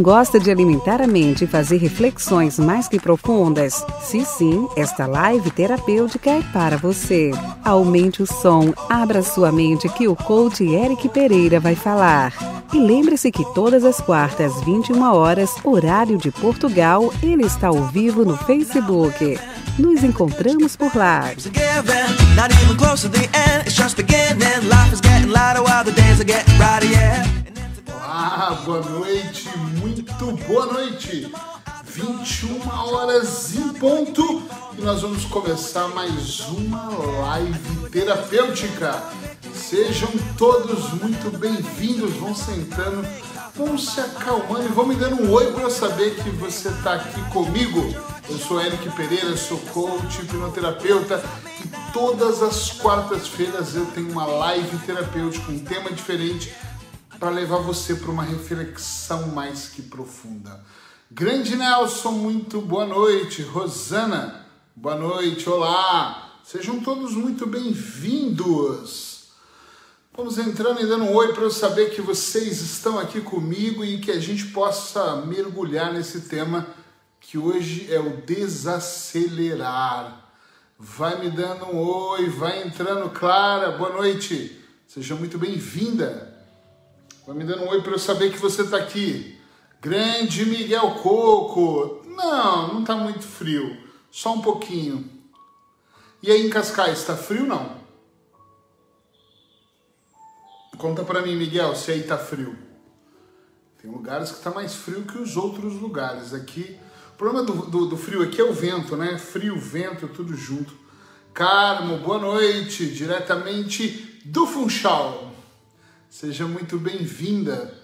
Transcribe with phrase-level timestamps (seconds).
[0.00, 3.84] Gosta de alimentar a mente e fazer reflexões mais que profundas?
[4.00, 7.32] Se sim, esta live terapêutica é para você.
[7.64, 12.32] Aumente o som, abra sua mente que o coach Eric Pereira vai falar.
[12.72, 18.24] E lembre-se que todas as quartas, 21 horas, horário de Portugal, ele está ao vivo
[18.24, 19.36] no Facebook.
[19.76, 21.24] Nos encontramos por lá.
[28.18, 31.32] Olá, boa noite, muito boa noite.
[31.84, 34.42] 21 horas em ponto
[34.76, 36.88] e nós vamos começar mais uma
[37.20, 39.04] live terapêutica.
[39.54, 43.06] Sejam todos muito bem-vindos, vão sentando,
[43.54, 46.94] vão se acalmando e vão me dando um oi para eu saber que você está
[46.94, 47.94] aqui comigo.
[48.28, 51.22] Eu sou Eric Pereira, sou coach, hipnoterapeuta
[51.64, 56.52] e todas as quartas-feiras eu tenho uma live terapêutica, um tema diferente
[57.18, 60.64] para levar você para uma reflexão mais que profunda.
[61.10, 63.42] Grande Nelson, muito boa noite.
[63.42, 66.38] Rosana, boa noite, olá.
[66.44, 69.30] Sejam todos muito bem-vindos.
[70.16, 73.98] Vamos entrando e dando um oi para eu saber que vocês estão aqui comigo e
[73.98, 76.68] que a gente possa mergulhar nesse tema
[77.20, 80.24] que hoje é o desacelerar.
[80.78, 84.56] Vai me dando um oi, vai entrando, Clara, boa noite.
[84.86, 86.27] Seja muito bem-vinda.
[87.28, 89.38] Vai me dando um oi para eu saber que você está aqui.
[89.82, 92.02] Grande Miguel Coco.
[92.06, 93.76] Não, não está muito frio.
[94.10, 95.06] Só um pouquinho.
[96.22, 97.76] E aí em Cascais, está frio não?
[100.78, 102.56] Conta para mim, Miguel, se aí está frio.
[103.82, 106.32] Tem lugares que está mais frio que os outros lugares.
[106.32, 106.80] Aqui,
[107.12, 109.18] o problema do, do, do frio aqui é o vento, né?
[109.18, 110.72] Frio, vento, tudo junto.
[111.34, 115.27] Carmo, boa noite, diretamente do Funchal.
[116.10, 117.74] Seja muito bem-vinda.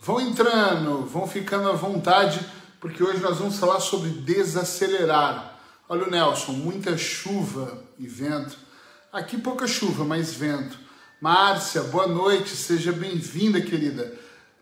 [0.00, 2.44] Vão entrando, vão ficando à vontade,
[2.80, 5.56] porque hoje nós vamos falar sobre desacelerar.
[5.88, 8.58] Olha o Nelson, muita chuva e vento.
[9.12, 10.76] Aqui pouca chuva, mas vento.
[11.20, 14.12] Márcia, boa noite, seja bem-vinda, querida.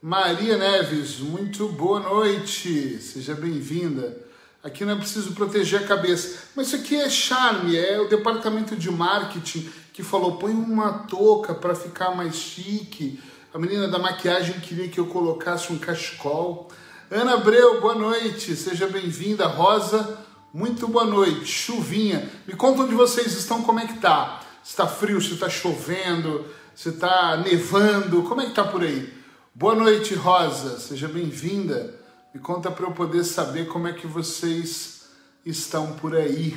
[0.03, 4.26] Maria Neves, muito boa noite, seja bem-vinda.
[4.67, 8.75] Aqui não é preciso proteger a cabeça, mas isso aqui é charme, é o departamento
[8.75, 13.23] de marketing que falou: põe uma touca para ficar mais chique.
[13.55, 16.69] A menina da maquiagem queria que eu colocasse um cachecol.
[17.09, 19.47] Ana Abreu, boa noite, seja bem-vinda.
[19.47, 20.19] Rosa,
[20.53, 21.47] muito boa noite.
[21.47, 24.41] Chuvinha, me conta onde vocês estão, como é que tá?
[24.65, 26.45] Se está frio, se está chovendo,
[26.75, 29.15] se está nevando, como é que tá por aí?
[29.55, 32.05] Boa noite, Rosa, seja bem-vinda.
[32.37, 35.07] Me conta para eu poder saber como é que vocês
[35.43, 36.55] estão por aí.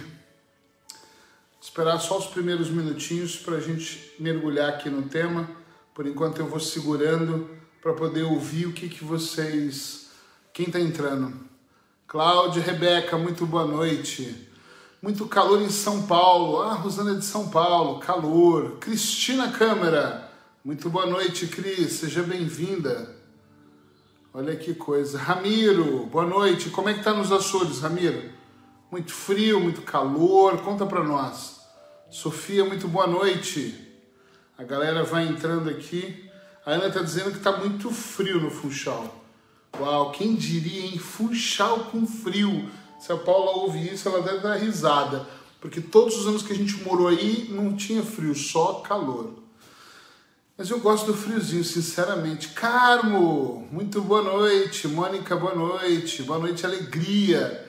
[1.61, 5.49] Esperar só os primeiros minutinhos para a gente mergulhar aqui no tema.
[5.95, 7.49] Por enquanto eu vou segurando
[7.81, 10.09] para poder ouvir o que, que vocês.
[10.51, 11.33] Quem está entrando?
[12.05, 14.49] Cláudia, Rebeca, muito boa noite.
[15.01, 16.61] Muito calor em São Paulo.
[16.61, 18.79] Ah, Rosana de São Paulo, calor.
[18.81, 20.29] Cristina Câmara,
[20.61, 23.17] muito boa noite, Cris, seja bem-vinda.
[24.31, 25.17] Olha que coisa.
[25.17, 26.69] Ramiro, boa noite.
[26.69, 28.29] Como é que tá nos Açores, Ramiro?
[28.91, 30.61] Muito frio, muito calor.
[30.61, 31.61] Conta para nós.
[32.11, 33.73] Sofia, muito boa noite.
[34.55, 36.29] A galera vai entrando aqui.
[36.63, 39.15] A Ana tá dizendo que tá muito frio no Funchal.
[39.79, 40.99] Uau, quem diria, hein?
[40.99, 42.69] Funchal com frio.
[42.99, 45.27] Se a Paula ouvir isso, ela deve dar risada.
[45.59, 49.33] Porque todos os anos que a gente morou aí não tinha frio, só calor.
[50.59, 52.49] Mas eu gosto do friozinho, sinceramente.
[52.49, 54.89] Carmo, muito boa noite.
[54.89, 56.21] Mônica, boa noite.
[56.23, 57.65] Boa noite, alegria.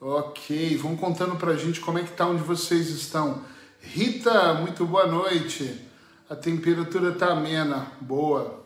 [0.00, 3.44] Ok, vão contando pra gente como é que tá onde vocês estão.
[3.78, 5.86] Rita, muito boa noite.
[6.30, 8.64] A temperatura tá amena, boa.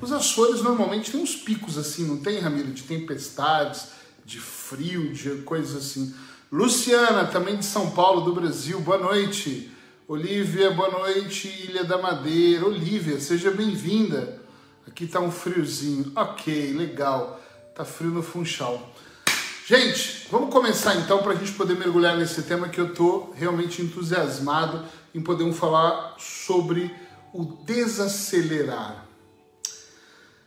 [0.00, 2.72] Os Açores normalmente tem uns picos assim, não tem, Ramiro?
[2.72, 3.88] De tempestades,
[4.24, 6.14] de frio, de coisas assim.
[6.50, 9.70] Luciana, também de São Paulo, do Brasil, boa noite.
[10.10, 12.66] Olivia, boa noite, Ilha da Madeira.
[12.66, 14.42] Olivia, seja bem-vinda.
[14.84, 16.10] Aqui tá um friozinho.
[16.16, 17.40] Ok, legal.
[17.76, 18.92] Tá frio no Funchal.
[19.64, 23.82] Gente, vamos começar então para a gente poder mergulhar nesse tema que eu tô realmente
[23.82, 24.84] entusiasmado
[25.14, 26.92] em poder falar sobre
[27.32, 29.06] o desacelerar.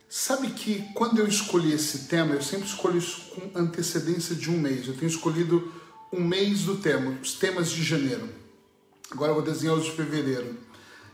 [0.06, 4.58] Sabe que quando eu escolhi esse tema, eu sempre escolho isso com antecedência de um
[4.58, 4.86] mês.
[4.86, 5.72] Eu tenho escolhido
[6.12, 8.43] um mês do tema, os temas de janeiro.
[9.10, 10.56] Agora eu vou desenhar os de fevereiro.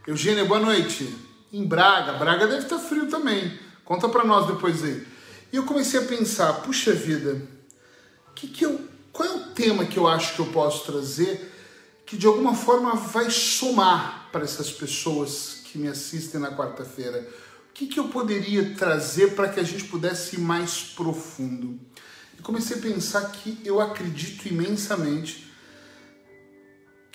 [0.07, 1.15] Eugênia, boa noite.
[1.53, 3.59] Em Braga, Braga deve estar frio também.
[3.85, 5.07] Conta para nós depois aí.
[5.53, 7.43] E eu comecei a pensar, puxa vida,
[8.35, 8.81] que que eu,
[9.13, 11.53] qual é o tema que eu acho que eu posso trazer
[12.07, 17.29] que de alguma forma vai somar para essas pessoas que me assistem na quarta-feira?
[17.69, 21.79] O que, que eu poderia trazer para que a gente pudesse ir mais profundo?
[22.39, 25.50] E comecei a pensar que eu acredito imensamente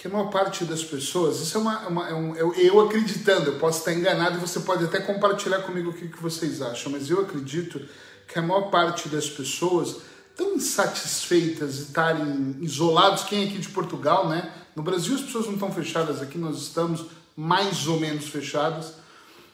[0.05, 3.49] que a maior parte das pessoas, isso é, uma, uma é um, eu, eu, acreditando,
[3.49, 6.91] eu posso estar enganado e você pode até compartilhar comigo o que, que vocês acham,
[6.91, 7.81] mas eu acredito
[8.27, 9.97] que a maior parte das pessoas
[10.29, 13.23] estão insatisfeitas de estarem isolados.
[13.23, 14.53] Quem é aqui de Portugal, né?
[14.75, 18.93] No Brasil as pessoas não estão fechadas, aqui nós estamos mais ou menos fechadas.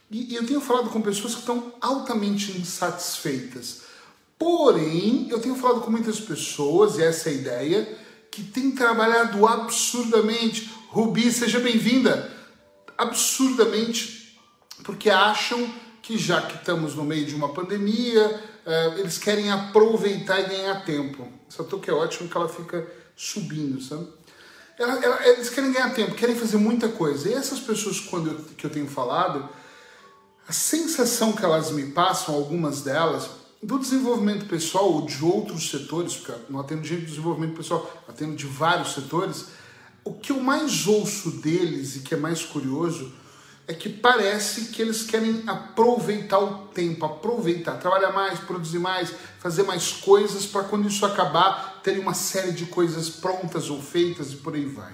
[0.09, 3.83] E, e eu tenho falado com pessoas que estão altamente insatisfeitas.
[4.37, 7.97] Porém, eu tenho falado com muitas pessoas, e essa é a ideia,
[8.31, 10.71] que têm trabalhado absurdamente.
[10.87, 12.31] Rubi, seja bem-vinda!
[12.97, 14.39] Absurdamente,
[14.83, 15.69] porque acham
[16.01, 20.85] que já que estamos no meio de uma pandemia, uh, eles querem aproveitar e ganhar
[20.85, 21.27] tempo.
[21.49, 24.07] Essa touca é ótimo que ela fica subindo, sabe?
[24.79, 27.29] Ela, ela, eles querem ganhar tempo, querem fazer muita coisa.
[27.29, 29.47] E essas pessoas, quando eu, que eu tenho falado,
[30.47, 33.29] a sensação que elas me passam, algumas delas,
[33.61, 38.35] do desenvolvimento pessoal ou de outros setores, porque não atendo gente de desenvolvimento pessoal, atendo
[38.35, 39.45] de vários setores,
[40.03, 43.13] o que eu mais ouço deles e que é mais curioso
[43.67, 49.63] é que parece que eles querem aproveitar o tempo, aproveitar, trabalhar mais, produzir mais, fazer
[49.63, 54.37] mais coisas para quando isso acabar terem uma série de coisas prontas ou feitas e
[54.37, 54.93] por aí vai.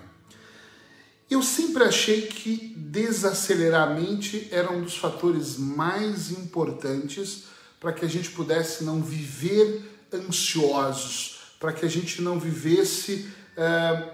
[1.29, 7.45] Eu sempre achei que desacelerar a mente era um dos fatores mais importantes
[7.79, 9.81] para que a gente pudesse não viver
[10.13, 14.13] ansiosos, para que a gente não vivesse é,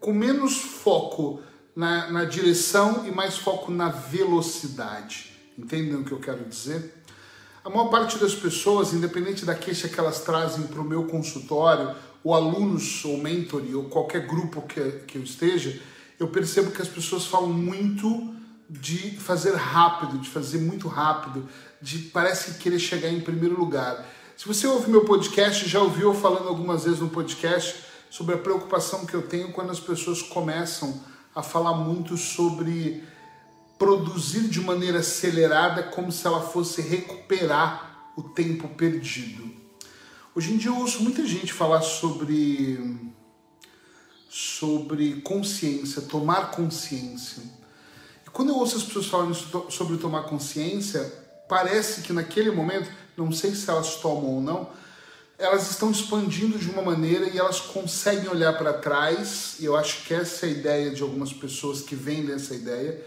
[0.00, 1.40] com menos foco
[1.74, 5.32] na, na direção e mais foco na velocidade.
[5.56, 6.94] Entendem o que eu quero dizer?
[7.64, 11.94] A maior parte das pessoas, independente da queixa que elas trazem para o meu consultório,
[12.24, 15.80] ou alunos, ou mentor, ou qualquer grupo que, que eu esteja,
[16.18, 18.34] eu percebo que as pessoas falam muito
[18.68, 21.48] de fazer rápido, de fazer muito rápido,
[21.80, 24.06] de parece querer chegar em primeiro lugar.
[24.36, 29.06] Se você ouve meu podcast, já ouviu falando algumas vezes no podcast sobre a preocupação
[29.06, 31.02] que eu tenho quando as pessoas começam
[31.34, 33.02] a falar muito sobre
[33.78, 39.48] produzir de maneira acelerada como se ela fosse recuperar o tempo perdido.
[40.34, 43.12] Hoje em dia eu ouço muita gente falar sobre
[44.28, 47.42] sobre consciência, tomar consciência.
[48.28, 49.34] E quando eu ouço as pessoas falando
[49.70, 51.00] sobre tomar consciência,
[51.48, 54.68] parece que naquele momento, não sei se elas tomam ou não,
[55.38, 60.04] elas estão expandindo de uma maneira e elas conseguem olhar para trás, e eu acho
[60.04, 63.02] que essa é a ideia de algumas pessoas que vendem essa ideia,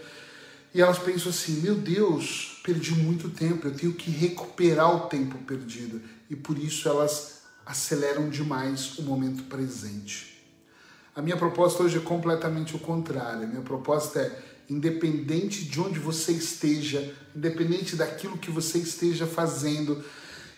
[0.74, 5.38] e elas pensam assim: meu Deus, perdi muito tempo, eu tenho que recuperar o tempo
[5.38, 10.32] perdido, e por isso elas aceleram demais o momento presente.
[11.14, 13.44] A minha proposta hoje é completamente o contrário.
[13.44, 20.02] A minha proposta é, independente de onde você esteja, independente daquilo que você esteja fazendo,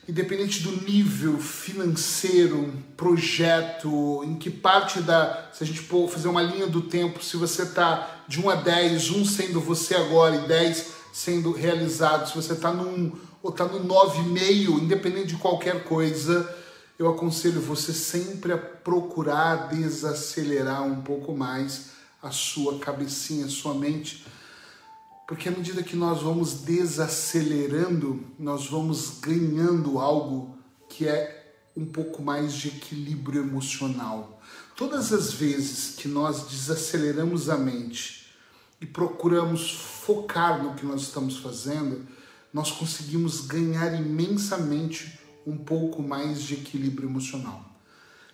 [0.08, 5.50] independente do nível financeiro, projeto, em que parte da.
[5.52, 8.54] Se a gente for fazer uma linha do tempo, se você está de 1 a
[8.56, 13.12] 10, 1 sendo você agora e 10 sendo realizado, se você está no 1
[13.42, 16.48] ou está no 9,5, independente de qualquer coisa,
[16.98, 21.93] eu aconselho você sempre a procurar desacelerar um pouco mais
[22.24, 24.24] a sua cabecinha, a sua mente
[25.26, 32.22] porque à medida que nós vamos desacelerando, nós vamos ganhando algo que é um pouco
[32.22, 34.40] mais de equilíbrio emocional.
[34.76, 38.26] Todas as vezes que nós desaceleramos a mente
[38.80, 42.06] e procuramos focar no que nós estamos fazendo,
[42.52, 47.64] nós conseguimos ganhar imensamente um pouco mais de equilíbrio emocional.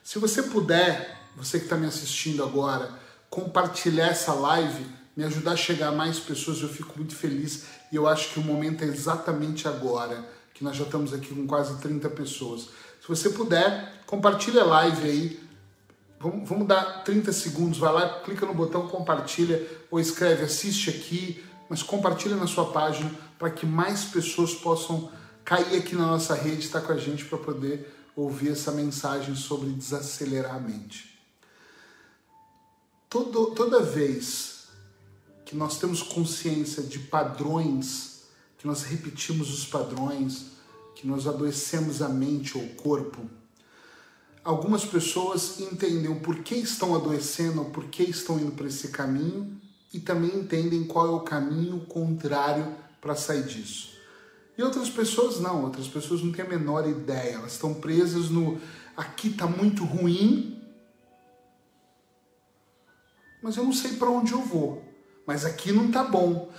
[0.02, 2.99] Se você puder, você que está me assistindo agora,
[3.30, 7.96] compartilhar essa live me ajudar a chegar a mais pessoas, eu fico muito feliz e
[7.96, 11.78] eu acho que o momento é exatamente agora, que nós já estamos aqui com quase
[11.78, 12.68] 30 pessoas.
[13.02, 15.40] Se você puder, compartilha a live aí,
[16.18, 21.44] vamos, vamos dar 30 segundos, vai lá, clica no botão compartilha ou escreve assiste aqui,
[21.68, 25.10] mas compartilha na sua página para que mais pessoas possam
[25.44, 29.34] cair aqui na nossa rede, estar tá com a gente para poder ouvir essa mensagem
[29.34, 31.10] sobre desacelerar a mente.
[33.11, 34.69] Todo, toda vez
[35.45, 38.23] que nós temos consciência de padrões,
[38.57, 40.52] que nós repetimos os padrões,
[40.95, 43.29] que nós adoecemos a mente ou o corpo.
[44.45, 49.61] Algumas pessoas entendem o porquê estão adoecendo, o porquê estão indo para esse caminho
[49.93, 53.90] e também entendem qual é o caminho contrário para sair disso.
[54.57, 58.61] E outras pessoas não, outras pessoas não têm a menor ideia, elas estão presas no
[58.97, 60.60] aqui está muito ruim,
[63.42, 64.90] mas eu não sei para onde eu vou
[65.30, 66.50] mas aqui não tá bom.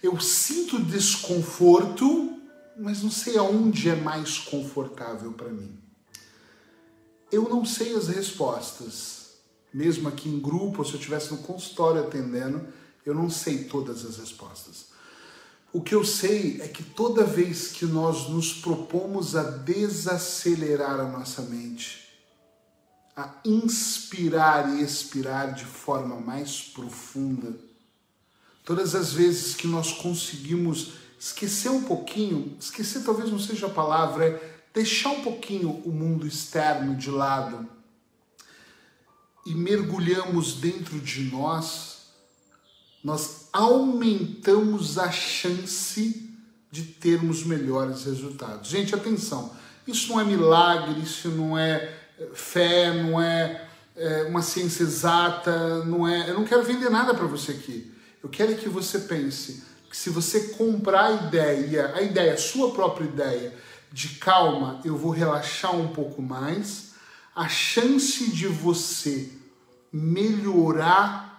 [0.00, 2.38] Eu sinto desconforto,
[2.78, 5.76] mas não sei aonde é mais confortável para mim.
[7.32, 9.32] Eu não sei as respostas.
[9.74, 12.68] Mesmo aqui em grupo, se eu estivesse no consultório atendendo,
[13.04, 14.86] eu não sei todas as respostas.
[15.72, 21.08] O que eu sei é que toda vez que nós nos propomos a desacelerar a
[21.08, 22.09] nossa mente,
[23.20, 27.54] a inspirar e expirar de forma mais profunda,
[28.64, 34.26] todas as vezes que nós conseguimos esquecer um pouquinho, esquecer talvez não seja a palavra,
[34.26, 37.68] é deixar um pouquinho o mundo externo de lado
[39.44, 41.98] e mergulhamos dentro de nós,
[43.02, 46.30] nós aumentamos a chance
[46.70, 48.70] de termos melhores resultados.
[48.70, 49.52] Gente, atenção,
[49.86, 51.99] isso não é milagre, isso não é
[52.34, 56.30] fé, não é, é uma ciência exata, não é.
[56.30, 57.92] Eu não quero vender nada para você aqui.
[58.22, 62.72] Eu quero que você pense que se você comprar a ideia, a ideia, a sua
[62.72, 63.54] própria ideia,
[63.92, 66.90] de calma, eu vou relaxar um pouco mais,
[67.34, 69.28] a chance de você
[69.92, 71.30] melhorar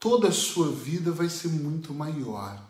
[0.00, 2.62] toda a sua vida vai ser muito maior.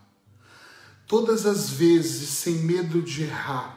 [1.06, 3.75] Todas as vezes, sem medo de errar,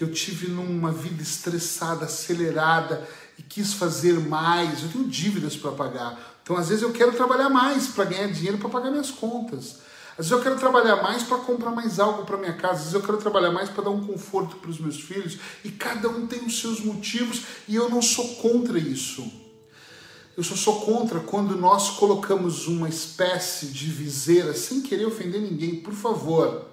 [0.00, 5.72] que eu tive numa vida estressada, acelerada e quis fazer mais, eu tenho dívidas para
[5.72, 6.40] pagar.
[6.42, 9.80] Então, às vezes, eu quero trabalhar mais para ganhar dinheiro para pagar minhas contas.
[10.12, 12.94] Às vezes eu quero trabalhar mais para comprar mais algo para minha casa, às vezes
[12.94, 16.26] eu quero trabalhar mais para dar um conforto para os meus filhos, e cada um
[16.26, 19.30] tem os seus motivos, e eu não sou contra isso.
[20.34, 25.76] Eu só sou contra quando nós colocamos uma espécie de viseira, sem querer ofender ninguém,
[25.76, 26.64] por favor,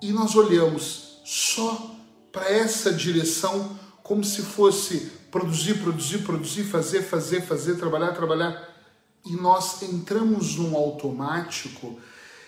[0.00, 1.95] e nós olhamos só
[2.36, 8.76] para essa direção como se fosse produzir, produzir, produzir, fazer, fazer, fazer, trabalhar, trabalhar.
[9.24, 11.98] E nós entramos num automático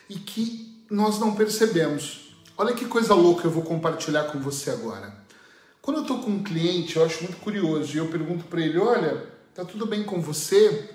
[0.06, 2.34] e que nós não percebemos.
[2.58, 5.16] Olha que coisa louca eu vou compartilhar com você agora.
[5.80, 8.78] Quando eu estou com um cliente, eu acho muito curioso e eu pergunto para ele:
[8.78, 10.90] Olha, tá tudo bem com você?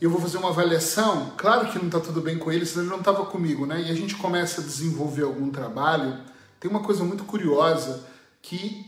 [0.00, 1.34] Eu vou fazer uma avaliação.
[1.36, 3.82] Claro que não está tudo bem com ele, senão ele não estava comigo, né?
[3.82, 6.26] E a gente começa a desenvolver algum trabalho.
[6.60, 8.06] Tem uma coisa muito curiosa
[8.42, 8.84] que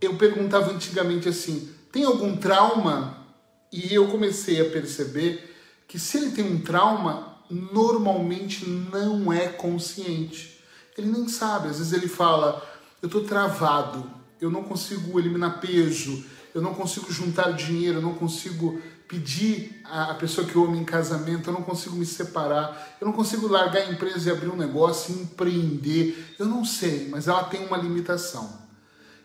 [0.00, 3.24] eu perguntava antigamente assim: tem algum trauma?
[3.72, 5.54] E eu comecei a perceber
[5.88, 10.60] que se ele tem um trauma, normalmente não é consciente.
[10.96, 12.62] Ele nem sabe, às vezes ele fala:
[13.02, 14.10] eu estou travado,
[14.40, 20.14] eu não consigo eliminar peso, eu não consigo juntar dinheiro, eu não consigo pedir a
[20.14, 23.82] pessoa que eu amo em casamento, eu não consigo me separar, eu não consigo largar
[23.82, 26.34] a empresa e abrir um negócio, empreender.
[26.38, 28.66] Eu não sei, mas ela tem uma limitação.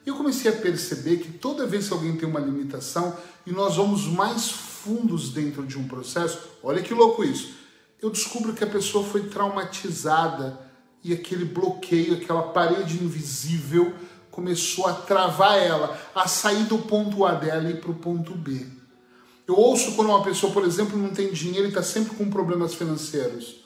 [0.06, 3.76] E eu comecei a perceber que toda vez que alguém tem uma limitação e nós
[3.76, 7.62] vamos mais fundos dentro de um processo, olha que louco isso
[8.02, 10.60] eu descubro que a pessoa foi traumatizada
[11.04, 13.94] e aquele bloqueio, aquela parede invisível
[14.32, 18.66] começou a travar ela, a sair do ponto A dela e para o ponto B.
[19.52, 22.74] Eu ouço quando uma pessoa, por exemplo, não tem dinheiro e está sempre com problemas
[22.74, 23.58] financeiros,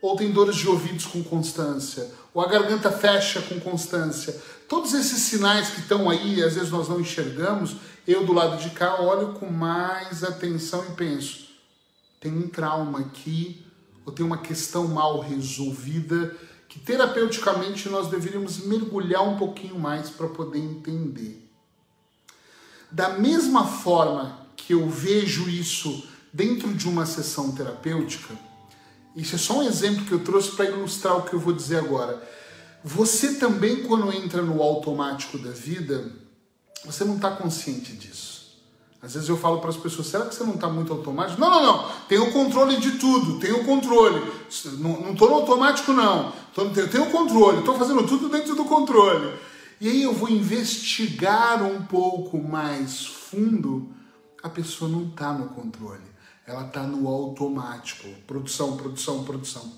[0.00, 4.34] ou tem dores de ouvidos com constância, ou a garganta fecha com constância.
[4.66, 8.70] Todos esses sinais que estão aí, às vezes nós não enxergamos, eu do lado de
[8.70, 11.46] cá olho com mais atenção e penso:
[12.18, 13.66] tem um trauma aqui
[14.06, 16.34] ou tem uma questão mal resolvida
[16.70, 21.46] que terapeuticamente nós deveríamos mergulhar um pouquinho mais para poder entender.
[22.90, 28.34] Da mesma forma que eu vejo isso dentro de uma sessão terapêutica,
[29.16, 31.78] isso é só um exemplo que eu trouxe para ilustrar o que eu vou dizer
[31.78, 32.22] agora.
[32.84, 36.12] Você também, quando entra no automático da vida,
[36.84, 38.58] você não está consciente disso.
[39.00, 41.40] Às vezes eu falo para as pessoas, será que você não está muito automático?
[41.40, 41.90] Não, não, não.
[42.06, 44.20] Tem o controle de tudo, tem o controle.
[44.78, 46.30] Não estou no automático, não.
[46.76, 49.32] Eu tenho controle, estou fazendo tudo dentro do controle.
[49.80, 53.96] E aí eu vou investigar um pouco mais fundo,
[54.48, 56.02] a pessoa não está no controle.
[56.46, 58.08] Ela está no automático.
[58.26, 59.72] Produção, produção, produção.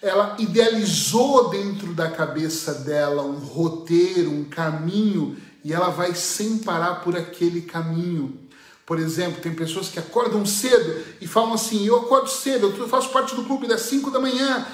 [0.00, 6.96] Ela idealizou dentro da cabeça dela um roteiro, um caminho e ela vai sem parar
[6.96, 8.38] por aquele caminho.
[8.84, 13.10] Por exemplo, tem pessoas que acordam cedo e falam assim: Eu acordo cedo, eu faço
[13.10, 14.66] parte do clube das 5 da manhã,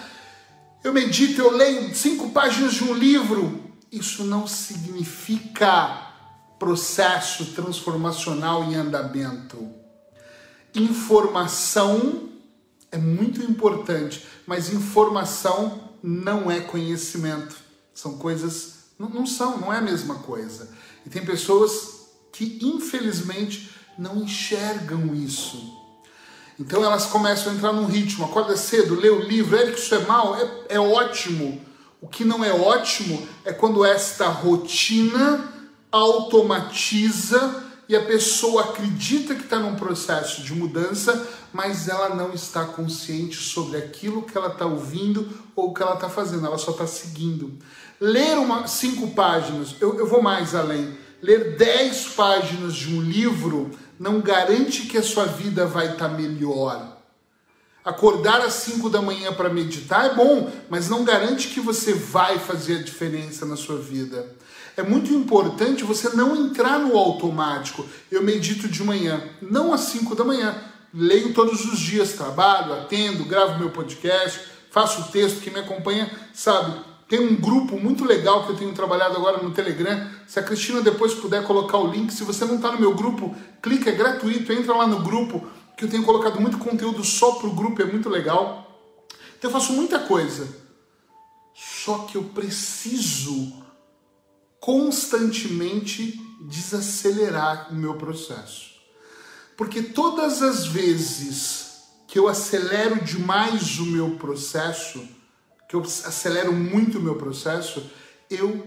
[0.82, 3.64] eu medito, eu leio cinco páginas de um livro.
[3.90, 6.07] Isso não significa
[6.58, 9.68] processo transformacional em andamento.
[10.74, 12.28] Informação
[12.90, 17.56] é muito importante, mas informação não é conhecimento.
[17.94, 20.68] São coisas não, não são, não é a mesma coisa.
[21.06, 25.76] E tem pessoas que, infelizmente, não enxergam isso.
[26.58, 29.94] Então elas começam a entrar num ritmo, acorda cedo, lê o livro, é que isso
[29.94, 31.60] é mal, é, é ótimo.
[32.00, 35.57] O que não é ótimo é quando esta rotina
[35.90, 42.64] automatiza e a pessoa acredita que está num processo de mudança, mas ela não está
[42.64, 45.26] consciente sobre aquilo que ela está ouvindo
[45.57, 47.59] ou que ela está fazendo, ela só está seguindo.
[47.99, 50.97] Ler uma, cinco páginas, eu, eu vou mais além.
[51.23, 56.14] Ler dez páginas de um livro não garante que a sua vida vai estar tá
[56.14, 56.99] melhor.
[57.85, 62.38] Acordar às 5 da manhã para meditar é bom, mas não garante que você vai
[62.38, 64.37] fazer a diferença na sua vida.
[64.78, 67.85] É muito importante você não entrar no automático.
[68.08, 70.54] Eu medito de manhã, não às 5 da manhã.
[70.94, 75.40] Leio todos os dias, trabalho, atendo, gravo meu podcast, faço o texto.
[75.40, 76.78] Quem me acompanha sabe.
[77.08, 80.08] Tem um grupo muito legal que eu tenho trabalhado agora no Telegram.
[80.28, 83.35] Se a Cristina depois puder colocar o link, se você não está no meu grupo,
[83.61, 85.44] clica, é gratuito, entra lá no grupo,
[85.76, 88.80] que eu tenho colocado muito conteúdo só para o grupo, é muito legal.
[89.37, 90.47] Então eu faço muita coisa.
[91.52, 93.66] Só que eu preciso
[94.60, 98.68] constantemente desacelerar o meu processo.
[99.56, 101.68] Porque todas as vezes
[102.06, 105.06] que eu acelero demais o meu processo,
[105.68, 107.84] que eu acelero muito o meu processo,
[108.30, 108.66] eu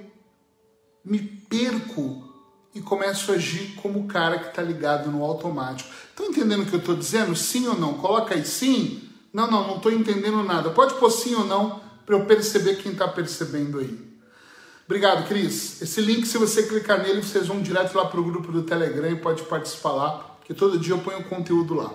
[1.04, 2.30] me perco
[2.74, 5.90] e começo a agir como o cara que está ligado no automático.
[6.10, 7.36] Estão entendendo o que eu estou dizendo?
[7.36, 7.96] Sim ou não?
[7.96, 9.10] Coloca aí sim.
[9.34, 10.70] Não, não, não estou entendendo nada.
[10.70, 14.11] Pode pôr sim ou não para eu perceber quem está percebendo aí.
[14.92, 15.82] Obrigado, Cris.
[15.82, 19.10] Esse link, se você clicar nele, vocês vão direto lá para o grupo do Telegram
[19.10, 21.94] e pode participar lá, porque todo dia eu ponho conteúdo lá.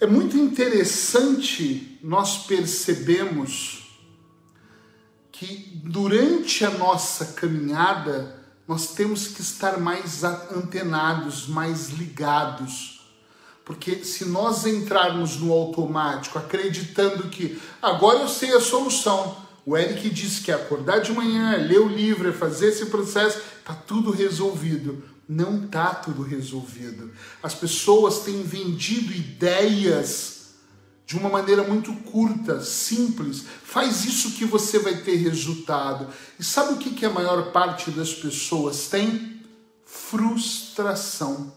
[0.00, 4.00] É muito interessante nós percebemos
[5.30, 13.06] que durante a nossa caminhada nós temos que estar mais antenados, mais ligados.
[13.66, 20.08] Porque se nós entrarmos no automático, acreditando que agora eu sei a solução, o Eric
[20.08, 25.04] disse que acordar de manhã, ler o livro, fazer esse processo, está tudo resolvido.
[25.28, 27.12] Não está tudo resolvido.
[27.42, 30.54] As pessoas têm vendido ideias
[31.04, 33.44] de uma maneira muito curta, simples.
[33.62, 36.08] Faz isso que você vai ter resultado.
[36.40, 39.42] E sabe o que, que a maior parte das pessoas tem?
[39.84, 41.52] Frustração.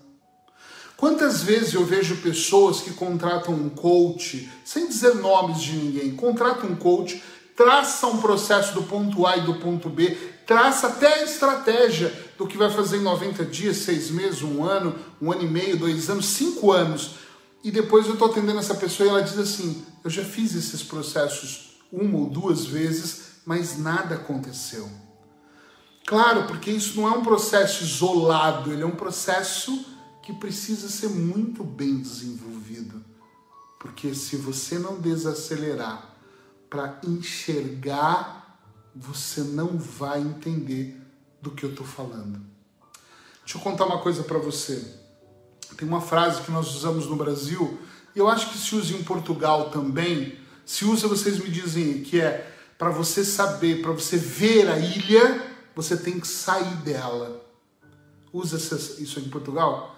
[1.01, 6.69] Quantas vezes eu vejo pessoas que contratam um coach, sem dizer nomes de ninguém, contratam
[6.69, 7.23] um coach,
[7.63, 12.47] traça um processo do ponto A e do ponto B, traça até a estratégia do
[12.47, 16.09] que vai fazer em 90 dias, seis meses, um ano, um ano e meio, dois
[16.09, 17.21] anos, cinco anos
[17.63, 20.81] e depois eu estou atendendo essa pessoa e ela diz assim: eu já fiz esses
[20.81, 24.89] processos uma ou duas vezes, mas nada aconteceu.
[26.05, 29.85] Claro, porque isso não é um processo isolado, ele é um processo
[30.23, 33.03] que precisa ser muito bem desenvolvido.
[33.79, 36.10] Porque se você não desacelerar
[36.71, 38.57] para enxergar,
[38.95, 40.97] você não vai entender
[41.41, 42.39] do que eu estou falando.
[43.43, 44.81] Deixa eu contar uma coisa para você.
[45.75, 47.77] Tem uma frase que nós usamos no Brasil,
[48.15, 50.39] e eu acho que se usa em Portugal também.
[50.65, 55.45] Se usa, vocês me dizem, que é para você saber, para você ver a ilha,
[55.75, 57.45] você tem que sair dela.
[58.31, 59.97] Usa isso em Portugal?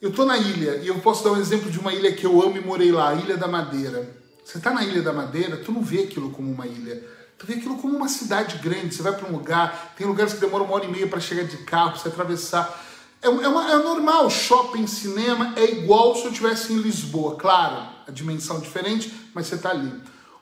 [0.00, 2.40] Eu estou na ilha e eu posso dar um exemplo de uma ilha que eu
[2.40, 4.19] amo e morei lá, a Ilha da Madeira.
[4.50, 7.00] Você está na Ilha da Madeira, tu não vê aquilo como uma ilha.
[7.38, 8.92] Tu vê aquilo como uma cidade grande.
[8.92, 11.44] Você vai para um lugar, tem lugares que demoram uma hora e meia para chegar
[11.44, 12.84] de carro, para você atravessar.
[13.22, 17.36] É, é, uma, é normal, shopping, cinema é igual se eu estivesse em Lisboa.
[17.36, 19.92] Claro, a dimensão é diferente, mas você está ali.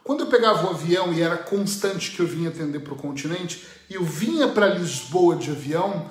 [0.03, 3.67] Quando eu pegava o avião e era constante que eu vinha atender para o continente,
[3.91, 6.11] e eu vinha para Lisboa de avião,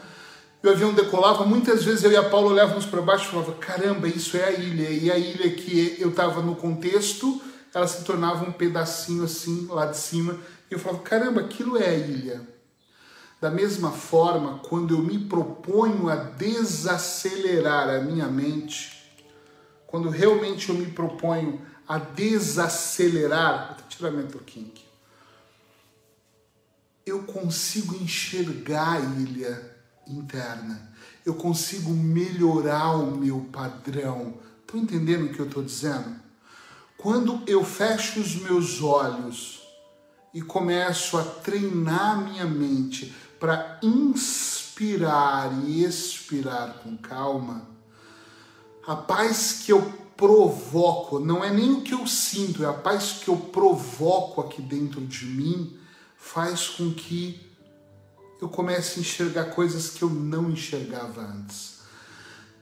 [0.63, 3.53] e o avião decolava, muitas vezes eu e a Paula olhávamos para baixo e falava,
[3.53, 4.87] caramba, isso é a ilha.
[4.91, 7.41] E a ilha que eu estava no contexto,
[7.77, 10.37] ela se tornava um pedacinho assim, lá de cima.
[10.69, 12.41] E eu falava, caramba, aquilo é a ilha.
[13.39, 18.97] Da mesma forma, quando eu me proponho a desacelerar a minha mente,
[19.85, 24.85] quando realmente eu me proponho a desacelerar, vou tirar meu toquinho aqui,
[27.05, 30.91] eu consigo enxergar a ilha interna,
[31.25, 34.33] eu consigo melhorar o meu padrão.
[34.61, 36.26] Estão entendendo o que eu estou dizendo?
[36.97, 39.61] Quando eu fecho os meus olhos
[40.33, 47.69] e começo a treinar minha mente para inspirar e expirar com calma,
[48.85, 49.81] a paz que eu
[50.17, 54.61] provoco, não é nem o que eu sinto, é a paz que eu provoco aqui
[54.61, 55.77] dentro de mim,
[56.17, 57.47] faz com que
[58.41, 61.77] eu comece a enxergar coisas que eu não enxergava antes.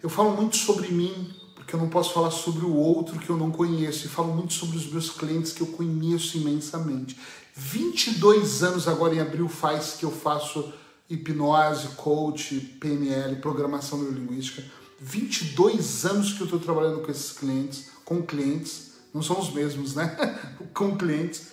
[0.04, 1.34] Eu falo muito sobre mim,
[1.66, 4.54] porque eu não posso falar sobre o outro que eu não conheço, e falo muito
[4.54, 7.20] sobre os meus clientes que eu conheço imensamente.
[7.56, 10.72] 22 anos agora em abril faz que eu faço
[11.10, 14.64] hipnose, coach, PNL, programação neurolinguística.
[15.00, 19.96] 22 anos que eu estou trabalhando com esses clientes, com clientes, não são os mesmos,
[19.96, 20.16] né?
[20.72, 21.48] com clientes.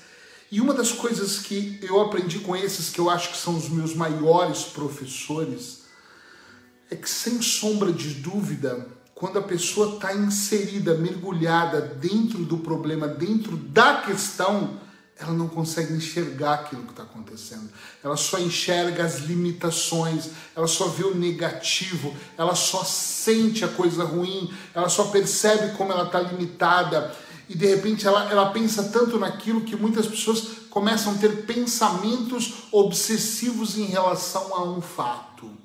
[0.51, 3.71] E uma das coisas que eu aprendi com esses, que eu acho que são os
[3.71, 5.85] meus maiores professores,
[6.91, 8.87] é que sem sombra de dúvida,
[9.23, 14.81] quando a pessoa está inserida, mergulhada dentro do problema, dentro da questão,
[15.17, 17.71] ela não consegue enxergar aquilo que está acontecendo.
[18.03, 24.03] Ela só enxerga as limitações, ela só vê o negativo, ela só sente a coisa
[24.03, 27.15] ruim, ela só percebe como ela está limitada.
[27.49, 32.65] E de repente ela, ela pensa tanto naquilo que muitas pessoas começam a ter pensamentos
[32.73, 35.62] obsessivos em relação a um fato.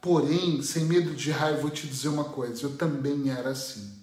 [0.00, 4.00] Porém, sem medo de raiva, vou te dizer uma coisa: eu também era assim.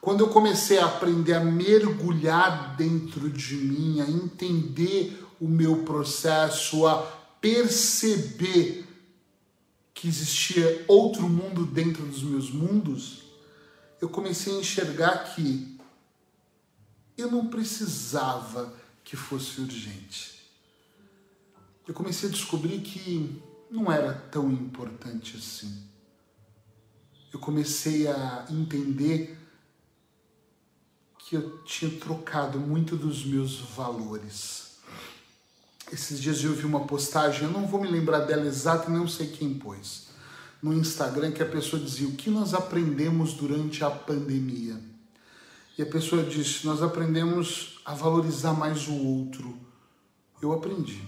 [0.00, 6.86] Quando eu comecei a aprender a mergulhar dentro de mim, a entender o meu processo,
[6.86, 7.02] a
[7.40, 8.86] perceber
[9.94, 13.22] que existia outro mundo dentro dos meus mundos,
[14.00, 15.78] eu comecei a enxergar que
[17.16, 20.34] eu não precisava que fosse urgente.
[21.88, 23.42] Eu comecei a descobrir que
[23.74, 25.82] não era tão importante assim.
[27.32, 29.36] Eu comecei a entender
[31.18, 34.76] que eu tinha trocado muito dos meus valores.
[35.92, 39.26] Esses dias eu vi uma postagem, eu não vou me lembrar dela exata, não sei
[39.26, 40.06] quem pôs,
[40.62, 44.80] no Instagram, que a pessoa dizia: O que nós aprendemos durante a pandemia?
[45.76, 49.58] E a pessoa disse: Nós aprendemos a valorizar mais o outro.
[50.40, 51.02] Eu aprendi.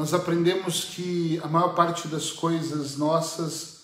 [0.00, 3.80] Nós aprendemos que a maior parte das coisas nossas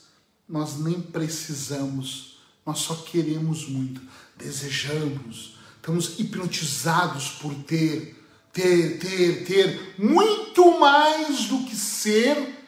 [0.48, 4.00] nós nem precisamos, nós só queremos muito
[4.34, 8.18] desejamos, estamos hipnotizados por ter,
[8.50, 12.64] ter, ter, ter muito mais do que ser,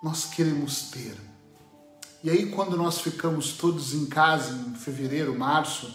[0.00, 1.16] nós queremos ter.
[2.22, 5.92] E aí, quando nós ficamos todos em casa em fevereiro, março,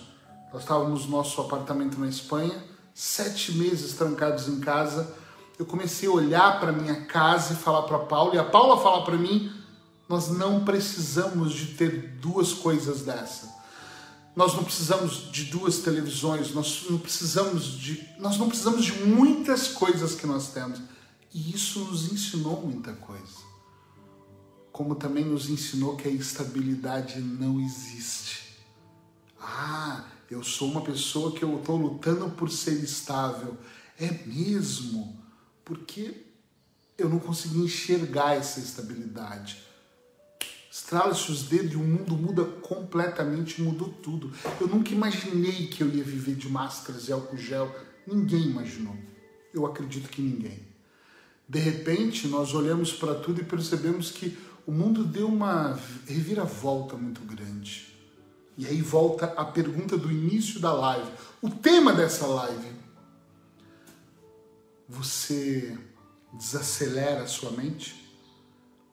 [0.52, 2.62] nós estávamos no nosso apartamento na Espanha,
[2.94, 5.23] sete meses trancados em casa.
[5.58, 9.04] Eu comecei a olhar para minha casa e falar para Paula, e a Paula falar
[9.04, 9.52] para mim:
[10.10, 13.54] nós não precisamos de ter duas coisas dessa.
[14.36, 19.68] Nós não precisamos de duas televisões, nós não precisamos de, nós não precisamos de muitas
[19.68, 20.82] coisas que nós temos.
[21.32, 23.44] E isso nos ensinou muita coisa.
[24.72, 28.58] Como também nos ensinou que a estabilidade não existe.
[29.40, 33.56] Ah, eu sou uma pessoa que eu estou lutando por ser estável.
[34.00, 35.23] É mesmo?
[35.64, 36.24] Porque
[36.98, 39.64] eu não consegui enxergar essa estabilidade.
[40.72, 44.34] Estrala-se os dedos e o mundo muda completamente, mudou tudo.
[44.60, 47.74] Eu nunca imaginei que eu ia viver de máscaras e álcool gel.
[48.08, 48.98] Ninguém imaginou.
[49.54, 50.66] Eu acredito que ninguém.
[51.48, 57.22] De repente, nós olhamos para tudo e percebemos que o mundo deu uma reviravolta muito
[57.22, 57.94] grande.
[58.58, 61.12] E aí volta a pergunta do início da live.
[61.42, 62.83] O tema dessa live.
[64.88, 65.78] Você
[66.34, 68.04] desacelera a sua mente?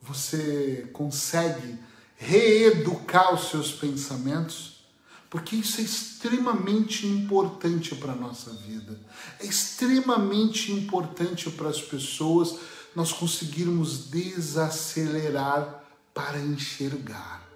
[0.01, 1.77] você consegue
[2.15, 4.81] reeducar os seus pensamentos,
[5.29, 8.99] porque isso é extremamente importante para a nossa vida.
[9.39, 12.55] É extremamente importante para as pessoas
[12.95, 17.47] nós conseguirmos desacelerar para enxergar.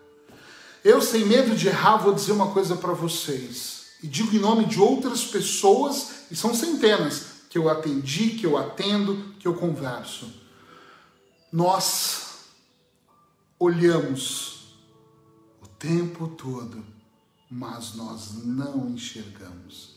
[0.84, 4.66] Eu, sem medo de errar, vou dizer uma coisa para vocês, e digo em nome
[4.66, 10.30] de outras pessoas, e são centenas, que eu atendi, que eu atendo, que eu converso.
[11.50, 12.50] Nós
[13.58, 14.76] olhamos
[15.64, 16.84] o tempo todo,
[17.50, 19.92] mas nós não enxergamos.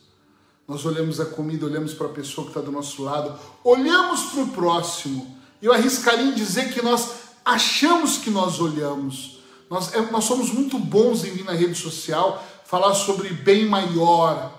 [0.69, 4.43] Nós olhamos a comida, olhamos para a pessoa que está do nosso lado, olhamos para
[4.45, 5.37] o próximo.
[5.61, 7.11] Eu arriscaria em dizer que nós
[7.45, 9.41] achamos que nós olhamos.
[9.69, 14.58] Nós, é, nós somos muito bons em vir na rede social falar sobre bem maior.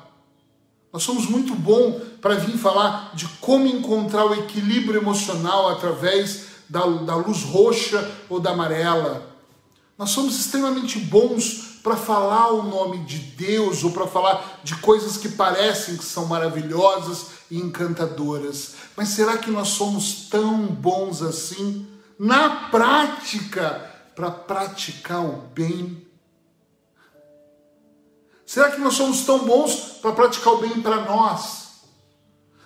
[0.92, 6.86] Nós somos muito bons para vir falar de como encontrar o equilíbrio emocional através da,
[6.86, 9.30] da luz roxa ou da amarela.
[9.98, 15.18] Nós somos extremamente bons para falar o nome de Deus ou para falar de coisas
[15.18, 18.76] que parecem que são maravilhosas e encantadoras.
[18.96, 26.09] Mas será que nós somos tão bons assim na prática para praticar o bem?
[28.50, 31.84] Será que nós somos tão bons para praticar o bem para nós?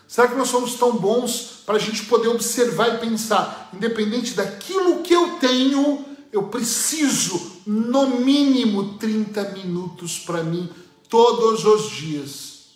[0.08, 5.04] Será que nós somos tão bons para a gente poder observar e pensar, independente daquilo
[5.04, 10.70] que eu tenho, eu preciso, no mínimo, 30 minutos para mim
[11.10, 12.68] todos os dias.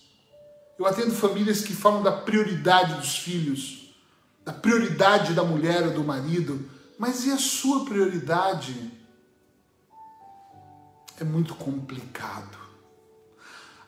[0.78, 3.96] Eu atendo famílias que falam da prioridade dos filhos,
[4.44, 8.92] da prioridade da mulher ou do marido, mas e a sua prioridade?
[11.18, 12.67] É muito complicado.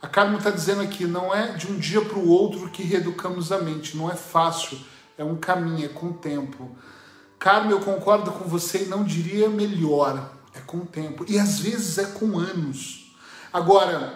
[0.01, 3.51] A Carmen está dizendo aqui, não é de um dia para o outro que reeducamos
[3.51, 4.79] a mente, não é fácil,
[5.17, 6.75] é um caminho, é com o tempo.
[7.37, 11.25] Carmen, eu concordo com você e não diria melhor, é com o tempo.
[11.27, 13.13] E às vezes é com anos.
[13.51, 14.13] Agora,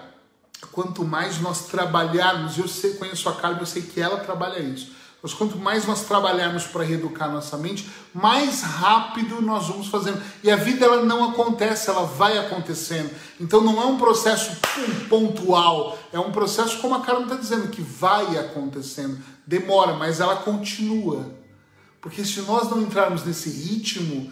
[0.72, 4.93] quanto mais nós trabalharmos, eu sei, conheço a Carmen, eu sei que ela trabalha isso.
[5.24, 10.22] Mas quanto mais nós trabalharmos para reeducar nossa mente, mais rápido nós vamos fazendo.
[10.44, 13.10] E a vida ela não acontece, ela vai acontecendo.
[13.40, 14.58] Então não é um processo
[15.08, 19.18] pontual, é um processo como a Carmen está dizendo, que vai acontecendo.
[19.48, 21.32] Demora, mas ela continua.
[22.02, 24.30] Porque se nós não entrarmos nesse ritmo,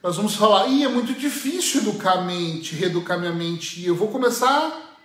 [0.00, 3.80] nós vamos falar, Ih, é muito difícil educar a mente, reeducar minha mente.
[3.80, 4.96] E eu vou começar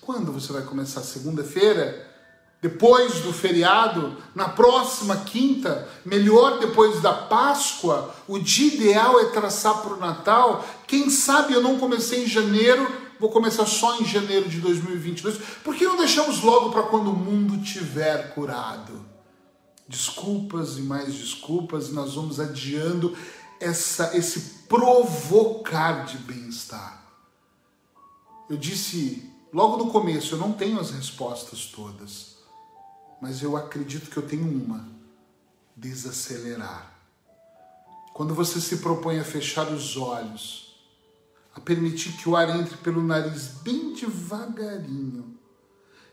[0.00, 1.02] quando você vai começar?
[1.02, 2.11] Segunda-feira?
[2.62, 4.16] Depois do feriado?
[4.36, 5.88] Na próxima quinta?
[6.06, 8.14] Melhor depois da Páscoa?
[8.28, 10.64] O dia ideal é traçar para o Natal?
[10.86, 15.38] Quem sabe eu não comecei em janeiro, vou começar só em janeiro de 2022?
[15.64, 19.04] Por que não deixamos logo para quando o mundo tiver curado?
[19.88, 23.16] Desculpas e mais desculpas, e nós vamos adiando
[23.58, 27.02] essa, esse provocar de bem-estar.
[28.48, 32.31] Eu disse Logo no começo, eu não tenho as respostas todas,
[33.22, 34.84] mas eu acredito que eu tenho uma:
[35.76, 36.92] desacelerar.
[38.12, 40.74] Quando você se propõe a fechar os olhos,
[41.54, 45.38] a permitir que o ar entre pelo nariz bem devagarinho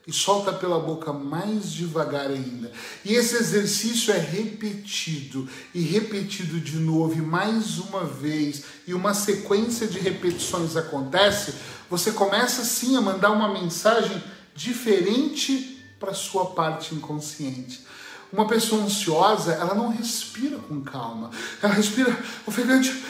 [0.06, 2.72] e solta pela boca mais devagar ainda.
[3.04, 9.14] E esse exercício é repetido e repetido de novo e mais uma vez, e uma
[9.14, 11.56] sequência de repetições acontece,
[11.90, 14.24] você começa sim a mandar uma mensagem
[14.56, 17.86] diferente para sua parte inconsciente.
[18.32, 21.32] Uma pessoa ansiosa, ela não respira com calma.
[21.62, 23.04] Ela respira ofegante,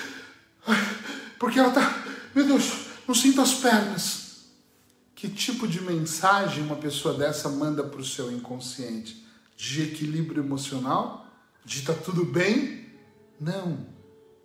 [1.37, 4.29] porque ela tá, meu Deus, não sinto as pernas.
[5.13, 9.27] Que tipo de mensagem uma pessoa dessa manda para o seu inconsciente?
[9.57, 11.27] De equilíbrio emocional?
[11.65, 12.87] De tá tudo bem?
[13.39, 13.85] Não,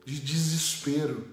[0.04, 1.28] de desespero,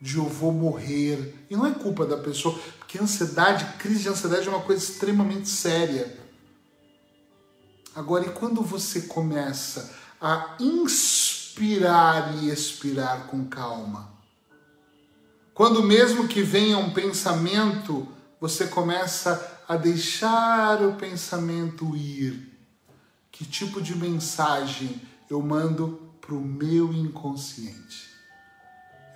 [0.00, 1.46] de eu vou morrer.
[1.48, 5.48] E não é culpa da pessoa, porque ansiedade, crise de ansiedade é uma coisa extremamente
[5.48, 6.25] séria.
[7.96, 14.12] Agora, e quando você começa a inspirar e expirar com calma?
[15.54, 18.06] Quando mesmo que venha um pensamento
[18.40, 22.52] você começa a deixar o pensamento ir.
[23.32, 28.10] Que tipo de mensagem eu mando para o meu inconsciente?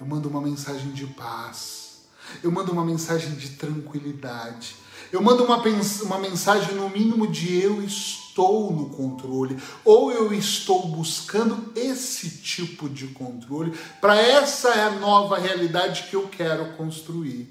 [0.00, 2.06] Eu mando uma mensagem de paz.
[2.42, 4.76] Eu mando uma mensagem de tranquilidade.
[5.12, 10.86] Eu mando uma, uma mensagem, no mínimo, de eu estou no controle, ou eu estou
[10.86, 17.48] buscando esse tipo de controle, para essa é a nova realidade que eu quero construir.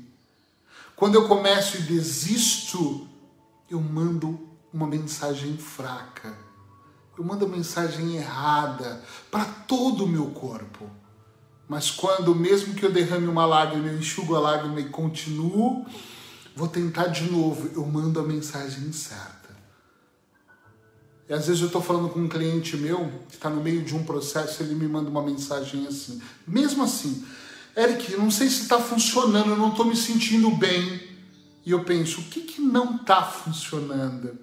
[0.95, 3.08] Quando eu começo e desisto,
[3.69, 4.39] eu mando
[4.74, 6.38] uma mensagem fraca.
[7.17, 10.89] Eu mando uma mensagem errada para todo o meu corpo.
[11.67, 15.86] Mas quando, mesmo que eu derrame uma lágrima, eu enxugo a lágrima e continuo,
[16.60, 19.50] vou tentar de novo, eu mando a mensagem certa.
[21.30, 23.95] E às vezes eu estou falando com um cliente meu que está no meio de
[23.95, 26.22] um processo, ele me manda uma mensagem assim.
[26.45, 27.26] Mesmo assim,
[27.78, 31.02] Eric, não sei se está funcionando, eu não estou me sentindo bem.
[31.65, 34.38] E eu penso, o que, que não está funcionando?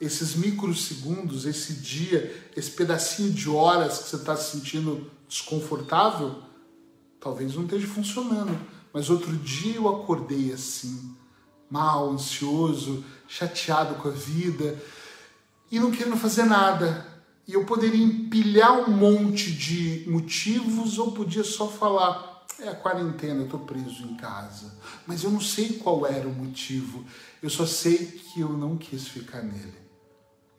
[0.00, 6.42] Esses microsegundos, esse dia, esse pedacinho de horas que você está se sentindo desconfortável,
[7.20, 8.58] talvez não esteja funcionando.
[8.94, 11.19] Mas outro dia eu acordei assim,
[11.70, 14.76] mal, ansioso, chateado com a vida
[15.70, 17.06] e não querendo fazer nada.
[17.46, 23.40] E eu poderia empilhar um monte de motivos ou podia só falar: é a quarentena,
[23.40, 24.72] eu estou preso em casa.
[25.06, 27.04] Mas eu não sei qual era o motivo.
[27.42, 29.78] Eu só sei que eu não quis ficar nele.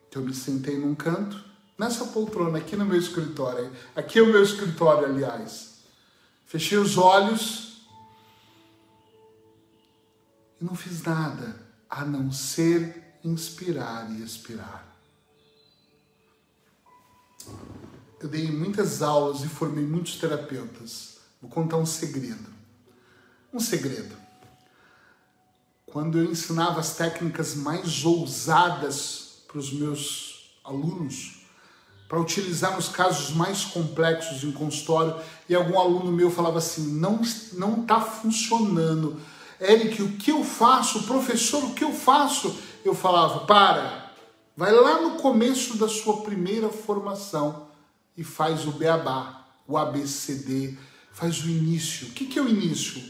[0.08, 1.42] Então eu me sentei num canto,
[1.78, 3.70] nessa poltrona, aqui no meu escritório.
[3.96, 5.72] Aqui é o meu escritório, aliás.
[6.44, 7.71] Fechei os olhos
[10.62, 11.56] não fiz nada
[11.88, 14.86] a não ser inspirar e expirar.
[18.20, 22.46] Eu dei muitas aulas e formei muitos terapeutas Vou contar um segredo.
[23.52, 24.14] Um segredo.
[25.84, 31.42] Quando eu ensinava as técnicas mais ousadas para os meus alunos,
[32.08, 37.20] para utilizar nos casos mais complexos em consultório e algum aluno meu falava assim: não
[37.54, 39.20] não está funcionando.
[39.62, 41.04] Eric, o que eu faço?
[41.04, 42.54] Professor, o que eu faço?
[42.84, 44.12] Eu falava: para,
[44.56, 47.68] vai lá no começo da sua primeira formação
[48.16, 50.76] e faz o beabá, o ABCD,
[51.12, 52.08] faz o início.
[52.08, 53.02] O que, que é o início?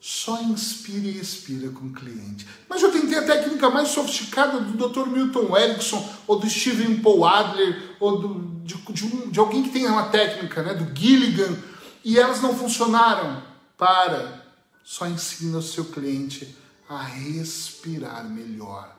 [0.00, 2.46] Só inspira e expira com o cliente.
[2.68, 5.06] Mas eu tentei a técnica mais sofisticada do Dr.
[5.08, 9.70] Milton Erickson, ou do Steven Paul Adler, ou do, de, de, um, de alguém que
[9.70, 11.58] tem uma técnica, né, do Gilligan,
[12.04, 13.42] e elas não funcionaram.
[13.76, 14.47] Para.
[14.90, 16.56] Só ensina o seu cliente
[16.88, 18.96] a respirar melhor,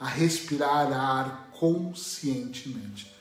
[0.00, 3.14] a respirar ar conscientemente.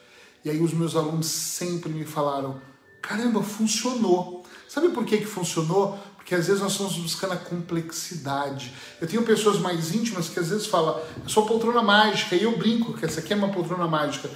[0.44, 2.60] E aí os meus alunos sempre me falaram:
[3.04, 4.44] caramba, funcionou.
[4.68, 5.96] Sabe por que, que funcionou?
[6.16, 8.74] Porque às vezes nós estamos buscando a complexidade.
[9.00, 12.58] Eu tenho pessoas mais íntimas que às vezes falam, eu sou poltrona mágica, e eu
[12.58, 14.28] brinco que essa aqui é uma poltrona mágica.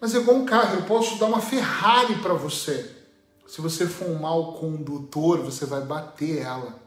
[0.00, 2.94] Mas é igual um carro, eu posso dar uma Ferrari para você.
[3.44, 6.86] Se você for um mau condutor, você vai bater ela.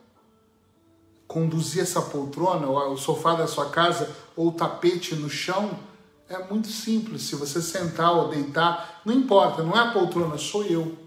[1.32, 5.80] Conduzir essa poltrona, ou o sofá da sua casa, ou o tapete no chão,
[6.28, 7.22] é muito simples.
[7.22, 10.98] Se você sentar ou deitar, não importa, não é a poltrona, sou eu.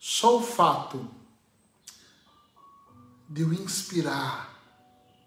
[0.00, 1.08] Só o fato
[3.28, 4.52] de eu inspirar,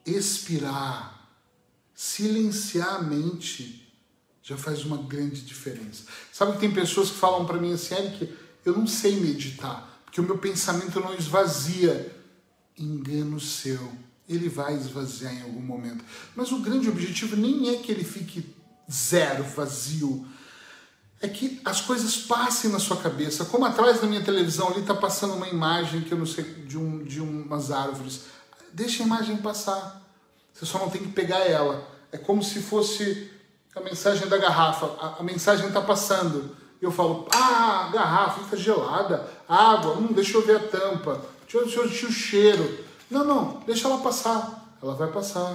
[0.06, 1.30] expirar,
[1.94, 3.90] silenciar a mente,
[4.44, 6.04] já faz uma grande diferença.
[6.30, 10.20] Sabe que tem pessoas que falam para mim assim, Eric, eu não sei meditar, porque
[10.20, 12.14] o meu pensamento não esvazia.
[12.78, 14.05] Engano seu.
[14.28, 16.04] Ele vai esvaziar em algum momento.
[16.36, 18.56] Mas o grande objetivo nem é que ele fique
[18.92, 20.26] zero, vazio.
[21.22, 23.46] É que as coisas passem na sua cabeça.
[23.46, 26.78] Como atrás da minha televisão ali está passando uma imagem que eu não sei de,
[26.78, 28.22] um, de umas árvores.
[28.74, 30.02] Deixa a imagem passar.
[30.54, 31.88] Você só não tem que pegar ela.
[32.12, 33.30] É como se fosse
[33.76, 34.86] a mensagem da garrafa.
[35.00, 36.56] A, a mensagem está passando.
[36.82, 39.28] Eu falo, ah, garrafa, fica gelada.
[39.48, 41.22] Água, hum, deixa eu ver a tampa.
[41.42, 42.85] Deixa eu, sentir o cheiro.
[43.10, 44.78] Não, não, deixa ela passar.
[44.82, 45.52] Ela vai passar.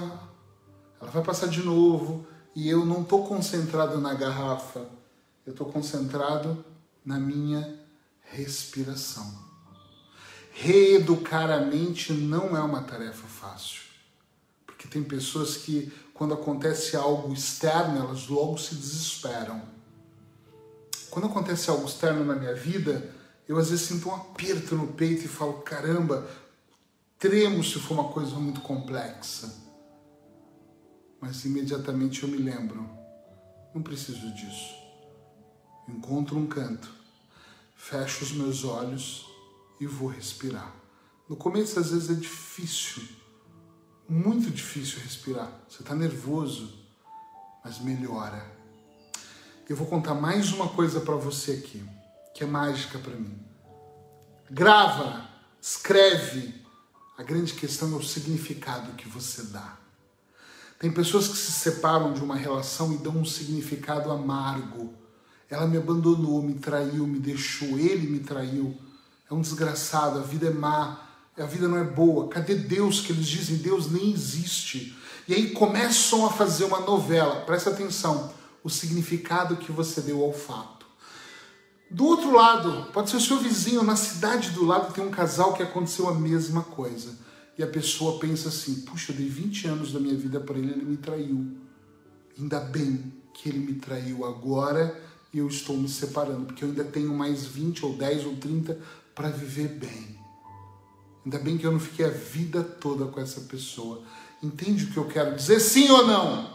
[1.01, 2.25] Ela vai passar de novo.
[2.55, 4.85] E eu não estou concentrado na garrafa.
[5.45, 6.63] Eu estou concentrado
[7.03, 7.79] na minha
[8.21, 9.33] respiração.
[10.53, 13.81] Reeducar a mente não é uma tarefa fácil.
[14.65, 19.61] Porque tem pessoas que quando acontece algo externo, elas logo se desesperam.
[21.09, 23.11] Quando acontece algo externo na minha vida,
[23.47, 26.27] eu às vezes sinto um aperto no peito e falo: caramba,
[27.21, 29.57] tremo se for uma coisa muito complexa.
[31.21, 32.89] Mas imediatamente eu me lembro:
[33.73, 34.75] não preciso disso.
[35.87, 36.93] Encontro um canto,
[37.75, 39.25] fecho os meus olhos
[39.79, 40.75] e vou respirar.
[41.29, 43.21] No começo, às vezes, é difícil
[44.11, 45.49] muito difícil respirar.
[45.69, 46.77] Você está nervoso,
[47.63, 48.45] mas melhora.
[49.69, 51.81] Eu vou contar mais uma coisa para você aqui,
[52.33, 53.39] que é mágica para mim.
[54.49, 55.29] Grava,
[55.61, 56.60] escreve.
[57.21, 59.77] A grande questão é o significado que você dá.
[60.79, 64.91] Tem pessoas que se separam de uma relação e dão um significado amargo.
[65.47, 68.75] Ela me abandonou, me traiu, me deixou, ele me traiu.
[69.29, 73.11] É um desgraçado, a vida é má a vida não é boa, cadê Deus que
[73.11, 74.95] eles dizem Deus nem existe?
[75.27, 80.33] E aí começam a fazer uma novela, presta atenção, o significado que você deu ao
[80.33, 80.80] fato.
[81.91, 85.53] Do outro lado, pode ser o seu vizinho, na cidade do lado tem um casal
[85.53, 87.19] que aconteceu a mesma coisa.
[87.57, 90.71] E a pessoa pensa assim: puxa, eu dei 20 anos da minha vida para ele,
[90.71, 91.45] ele me traiu.
[92.39, 94.97] Ainda bem que ele me traiu agora
[95.33, 98.79] e eu estou me separando, porque eu ainda tenho mais 20 ou 10 ou 30
[99.13, 100.17] para viver bem.
[101.25, 104.01] Ainda bem que eu não fiquei a vida toda com essa pessoa.
[104.41, 105.59] Entende o que eu quero dizer?
[105.59, 106.49] Sim ou não?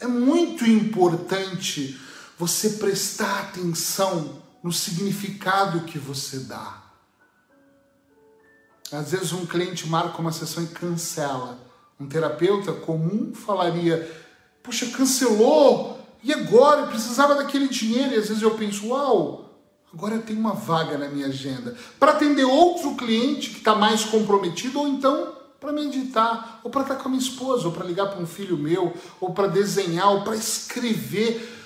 [0.00, 2.00] É muito importante
[2.38, 6.82] você prestar atenção no significado que você dá.
[8.90, 11.56] Às vezes um cliente marca uma sessão e cancela.
[12.00, 14.10] Um terapeuta comum falaria:
[14.64, 16.80] Poxa, cancelou, e agora?
[16.80, 18.12] Eu precisava daquele dinheiro.
[18.12, 19.44] E às vezes eu penso: Uau,
[19.94, 24.04] Agora eu tenho uma vaga na minha agenda para atender outro cliente que está mais
[24.04, 28.08] comprometido, ou então para meditar, ou para estar com a minha esposa, ou para ligar
[28.08, 31.56] para um filho meu, ou para desenhar, ou para escrever,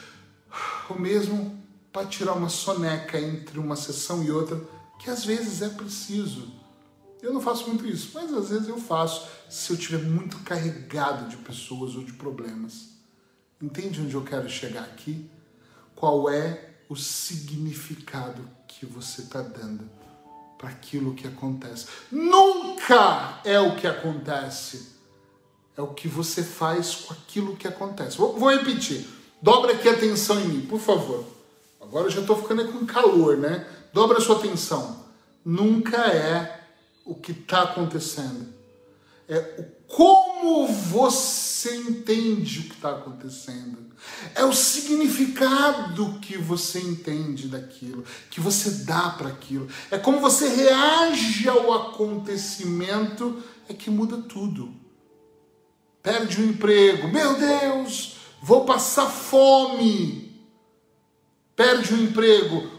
[0.89, 1.60] ou mesmo
[1.93, 4.61] para tirar uma soneca entre uma sessão e outra,
[4.99, 6.53] que às vezes é preciso.
[7.23, 11.29] Eu não faço muito isso, mas às vezes eu faço se eu estiver muito carregado
[11.29, 12.91] de pessoas ou de problemas.
[13.61, 15.31] Entende onde eu quero chegar aqui?
[15.95, 19.89] Qual é o significado que você está dando
[20.61, 21.87] para aquilo que acontece.
[22.13, 24.89] Nunca é o que acontece,
[25.75, 28.19] é o que você faz com aquilo que acontece.
[28.19, 29.07] Vou, vou repetir.
[29.41, 31.25] Dobra aqui a atenção em mim, por favor.
[31.91, 33.67] Agora eu já estou ficando com calor, né?
[33.93, 35.05] Dobra sua atenção.
[35.45, 36.65] Nunca é
[37.05, 38.47] o que está acontecendo.
[39.29, 39.81] É o
[40.41, 43.91] como você entende o que está acontecendo.
[44.35, 49.69] É o significado que você entende daquilo, que você dá para aquilo.
[49.91, 54.73] É como você reage ao acontecimento, é que muda tudo.
[56.03, 60.30] Perde o emprego, meu Deus, vou passar fome.
[61.61, 62.71] Perde o emprego,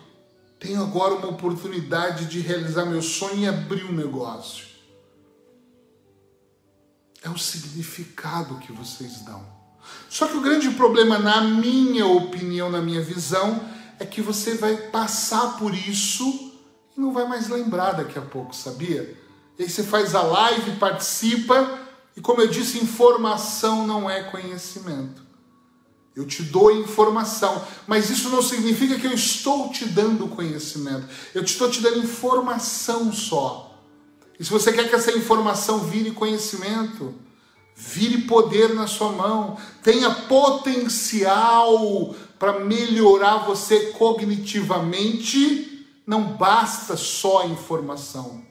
[0.59, 4.65] tenho agora uma oportunidade de realizar meu sonho e abrir um negócio.
[7.21, 9.45] É o significado que vocês dão.
[10.09, 13.63] Só que o grande problema, na minha opinião, na minha visão,
[13.99, 16.51] é que você vai passar por isso
[16.97, 19.15] e não vai mais lembrar daqui a pouco, sabia?
[19.59, 21.79] E aí você faz a live, participa,
[22.17, 25.20] e como eu disse, informação não é conhecimento.
[26.16, 31.07] Eu te dou informação, mas isso não significa que eu estou te dando conhecimento.
[31.34, 33.80] Eu estou te dando informação só.
[34.38, 37.14] E se você quer que essa informação vire conhecimento,
[37.76, 48.51] vire poder na sua mão, tenha potencial para melhorar você cognitivamente, não basta só informação.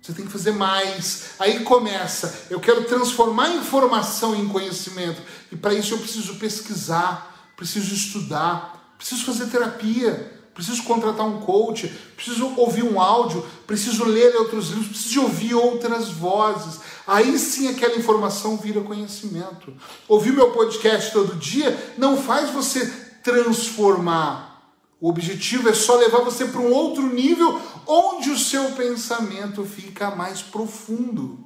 [0.00, 1.30] Você tem que fazer mais.
[1.38, 2.46] Aí começa.
[2.48, 5.20] Eu quero transformar informação em conhecimento.
[5.50, 11.86] E para isso eu preciso pesquisar, preciso estudar, preciso fazer terapia, preciso contratar um coach,
[12.16, 16.80] preciso ouvir um áudio, preciso ler outros livros, preciso ouvir outras vozes.
[17.06, 19.74] Aí sim aquela informação vira conhecimento.
[20.08, 22.86] Ouvir meu podcast todo dia não faz você
[23.22, 24.62] transformar.
[24.98, 30.10] O objetivo é só levar você para um outro nível onde o seu pensamento fica
[30.10, 31.38] mais profundo.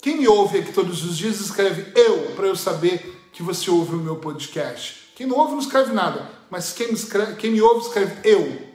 [0.00, 3.94] Quem me ouve aqui todos os dias escreve eu para eu saber que você ouve
[3.94, 5.12] o meu podcast.
[5.16, 8.68] Quem não ouve não escreve nada, mas quem me, escreve, quem me ouve escreve eu.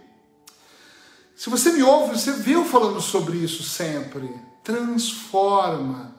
[1.35, 4.29] Se você me ouve, você viu falando sobre isso sempre
[4.63, 6.15] transforma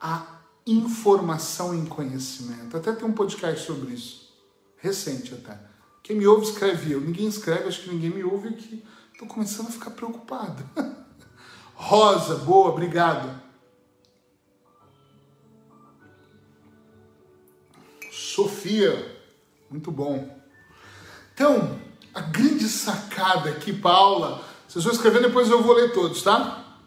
[0.00, 2.76] a informação em conhecimento.
[2.76, 4.32] Até tem um podcast sobre isso,
[4.78, 5.58] recente até.
[6.06, 7.00] Quem me ouve escreve eu.
[7.00, 8.80] Ninguém escreve, acho que ninguém me ouve aqui.
[9.12, 10.64] Estou começando a ficar preocupado.
[11.74, 13.42] Rosa, boa, obrigado.
[18.12, 19.20] Sofia,
[19.68, 20.40] muito bom.
[21.34, 21.76] Então,
[22.14, 26.78] a grande sacada aqui, Paula, vocês vão escrever, depois eu vou ler todos, tá?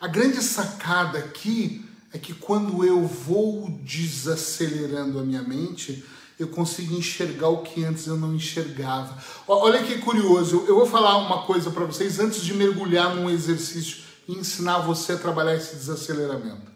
[0.00, 6.04] A grande sacada aqui é que quando eu vou desacelerando a minha mente,
[6.38, 9.16] eu consigo enxergar o que antes eu não enxergava.
[9.48, 14.04] Olha que curioso, eu vou falar uma coisa para vocês antes de mergulhar num exercício
[14.28, 16.70] e ensinar você a trabalhar esse desaceleramento.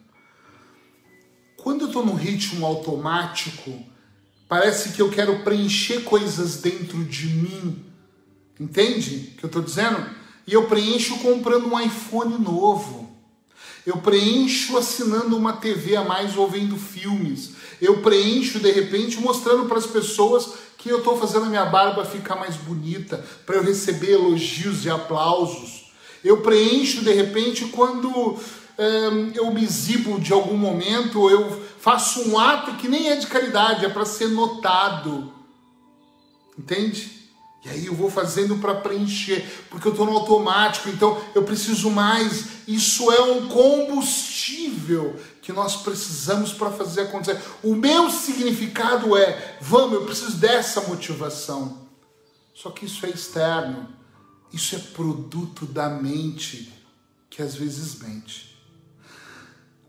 [1.58, 3.84] Quando eu estou num ritmo automático,
[4.48, 7.84] parece que eu quero preencher coisas dentro de mim.
[8.58, 10.08] Entende o que eu estou dizendo?
[10.46, 13.09] E eu preencho comprando um iPhone novo.
[13.86, 17.52] Eu preencho assinando uma TV a mais ou vendo filmes.
[17.80, 22.04] Eu preencho de repente mostrando para as pessoas que eu estou fazendo a minha barba
[22.04, 25.92] ficar mais bonita, para eu receber elogios e aplausos.
[26.24, 28.38] Eu preencho de repente quando
[28.78, 33.26] é, eu me exibo de algum momento, eu faço um ato que nem é de
[33.26, 35.32] caridade, é para ser notado.
[36.58, 37.19] Entende?
[37.64, 41.90] E aí eu vou fazendo para preencher, porque eu estou no automático, então eu preciso
[41.90, 42.66] mais.
[42.66, 47.40] Isso é um combustível que nós precisamos para fazer acontecer.
[47.62, 51.86] O meu significado é: vamos, eu preciso dessa motivação.
[52.54, 53.88] Só que isso é externo,
[54.52, 56.72] isso é produto da mente,
[57.28, 58.49] que às vezes mente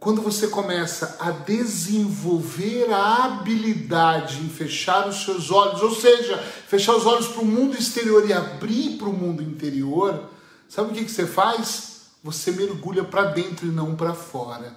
[0.02, 6.96] quando você começa a desenvolver a habilidade em fechar os seus olhos, ou seja, fechar
[6.96, 10.28] os olhos para o mundo exterior e abrir para o mundo interior,
[10.68, 12.08] sabe o que, que você faz?
[12.24, 14.76] Você mergulha para dentro e não para fora.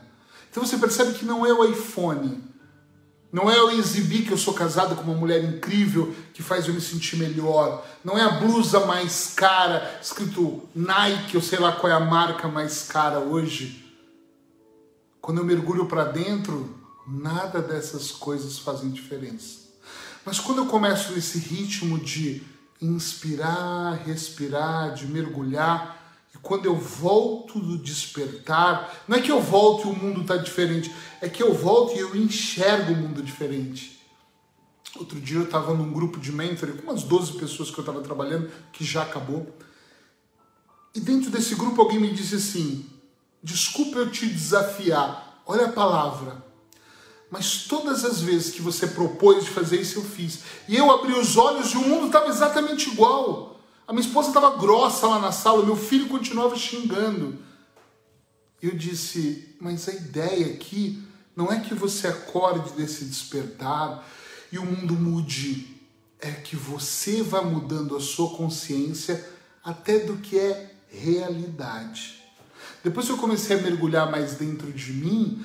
[0.51, 2.45] Então você percebe que não é o iPhone,
[3.33, 6.75] não é eu exibir que eu sou casado com uma mulher incrível que faz eu
[6.75, 7.83] me sentir melhor.
[8.05, 12.47] Não é a blusa mais cara, escrito Nike, ou sei lá qual é a marca
[12.47, 13.84] mais cara hoje
[15.25, 16.69] quando eu mergulho para dentro,
[17.07, 19.61] nada dessas coisas fazem diferença.
[20.23, 22.43] Mas quando eu começo nesse ritmo de
[22.79, 29.89] inspirar, respirar, de mergulhar, e quando eu volto do despertar, não é que eu volto
[29.89, 33.99] e o mundo está diferente, é que eu volto e eu enxergo o mundo diferente.
[34.95, 38.03] Outro dia eu estava num grupo de mentoring com umas 12 pessoas que eu estava
[38.03, 39.57] trabalhando, que já acabou.
[40.95, 42.94] E dentro desse grupo alguém me disse assim:
[43.45, 46.43] Desculpa eu te desafiar, olha a palavra.
[47.31, 50.41] Mas todas as vezes que você propôs de fazer isso, eu fiz.
[50.67, 53.61] E eu abri os olhos e o mundo estava exatamente igual.
[53.87, 57.39] A minha esposa estava grossa lá na sala, meu filho continuava xingando.
[58.63, 64.09] Eu disse, mas a ideia aqui não é que você acorde desse despertar
[64.51, 65.71] e o mundo mude.
[66.19, 69.23] É que você vá mudando a sua consciência
[69.63, 72.24] até do que é realidade.
[72.85, 75.43] Depois que eu comecei a mergulhar mais dentro de mim,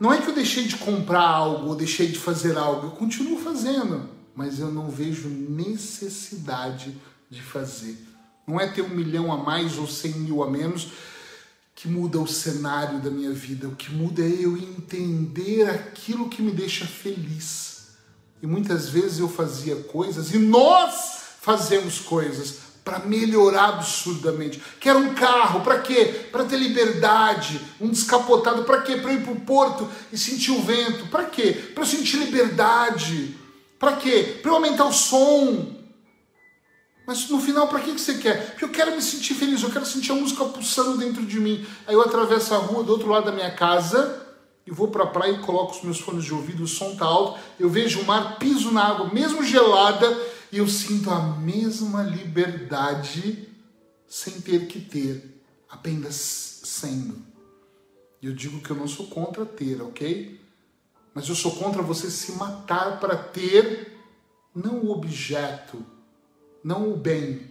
[0.00, 3.38] não é que eu deixei de comprar algo ou deixei de fazer algo, eu continuo
[3.38, 6.96] fazendo, mas eu não vejo necessidade
[7.28, 8.02] de fazer.
[8.48, 10.88] Não é ter um milhão a mais ou cem mil a menos
[11.74, 13.68] que muda o cenário da minha vida.
[13.68, 17.88] O que muda é eu entender aquilo que me deixa feliz.
[18.42, 24.60] E muitas vezes eu fazia coisas, e nós fazemos coisas para melhorar absurdamente.
[24.80, 26.28] Quero um carro, para quê?
[26.30, 28.96] Para ter liberdade, um descapotado, para quê?
[28.96, 31.52] Para ir para o porto e sentir o vento, para quê?
[31.74, 33.36] Para eu sentir liberdade,
[33.78, 34.38] para quê?
[34.42, 35.78] Para eu aumentar o som.
[37.06, 38.50] Mas no final, para que, que você quer?
[38.50, 41.66] Porque eu quero me sentir feliz, eu quero sentir a música pulsando dentro de mim.
[41.86, 44.28] Aí eu atravesso a rua do outro lado da minha casa
[44.66, 47.04] e vou para a praia e coloco os meus fones de ouvido, o som tá
[47.04, 50.06] alto, eu vejo o mar, piso na água, mesmo gelada,
[50.52, 53.48] e eu sinto a mesma liberdade
[54.06, 56.14] sem ter que ter, apenas
[56.64, 57.18] sendo.
[58.20, 60.40] E eu digo que eu não sou contra ter, ok?
[61.14, 63.96] Mas eu sou contra você se matar para ter
[64.54, 65.84] não o objeto,
[66.62, 67.48] não o bem,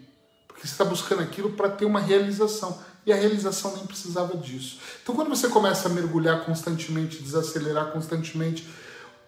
[0.47, 2.77] porque você está buscando aquilo para ter uma realização.
[3.05, 4.79] E a realização nem precisava disso.
[5.01, 8.67] Então, quando você começa a mergulhar constantemente, desacelerar constantemente,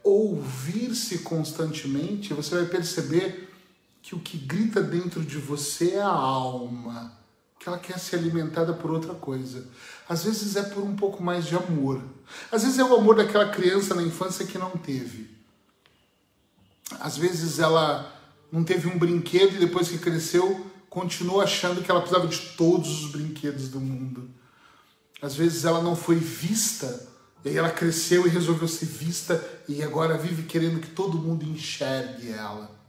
[0.03, 3.50] ouvir-se constantemente, você vai perceber
[4.01, 7.11] que o que grita dentro de você é a alma,
[7.59, 9.67] que ela quer ser alimentada por outra coisa.
[10.09, 12.01] Às vezes é por um pouco mais de amor.
[12.51, 15.29] Às vezes é o amor daquela criança na infância que não teve.
[16.99, 18.11] Às vezes ela
[18.51, 23.05] não teve um brinquedo e depois que cresceu continuou achando que ela precisava de todos
[23.05, 24.29] os brinquedos do mundo.
[25.21, 27.07] Às vezes ela não foi vista
[27.45, 31.45] e aí ela cresceu e resolveu ser vista e agora vive querendo que todo mundo
[31.45, 32.80] enxergue ela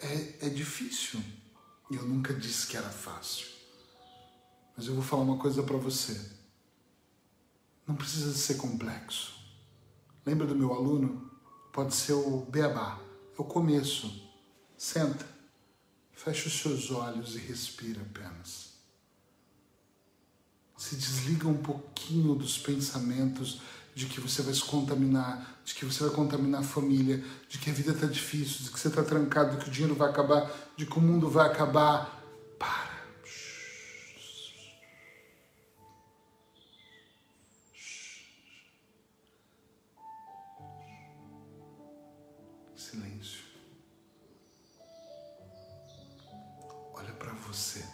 [0.00, 1.22] é, é difícil.
[1.90, 3.46] Eu nunca disse que era fácil.
[4.76, 6.38] Mas eu vou falar uma coisa para você.
[7.86, 9.34] Não precisa ser complexo.
[10.24, 11.30] Lembra do meu aluno?
[11.72, 13.00] Pode ser o beabá,
[13.36, 14.28] é o começo.
[14.76, 15.26] Senta,
[16.12, 18.70] fecha os seus olhos e respira apenas.
[20.76, 23.60] Se desliga um pouquinho dos pensamentos
[23.94, 27.70] de que você vai se contaminar, de que você vai contaminar a família, de que
[27.70, 30.50] a vida está difícil, de que você está trancado, de que o dinheiro vai acabar,
[30.76, 32.18] de que o mundo vai acabar.
[32.58, 33.00] Para.
[42.76, 43.44] Silêncio.
[46.94, 47.84] Olha para você.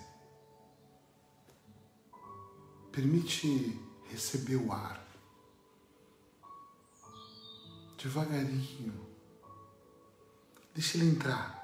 [2.92, 3.78] Permite
[4.11, 5.05] receber o ar
[7.97, 9.07] devagarinho.
[10.74, 11.57] Deixa ele entrar.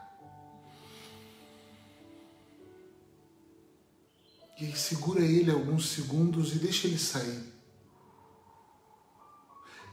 [4.59, 7.53] E aí segura ele alguns segundos e deixa ele sair.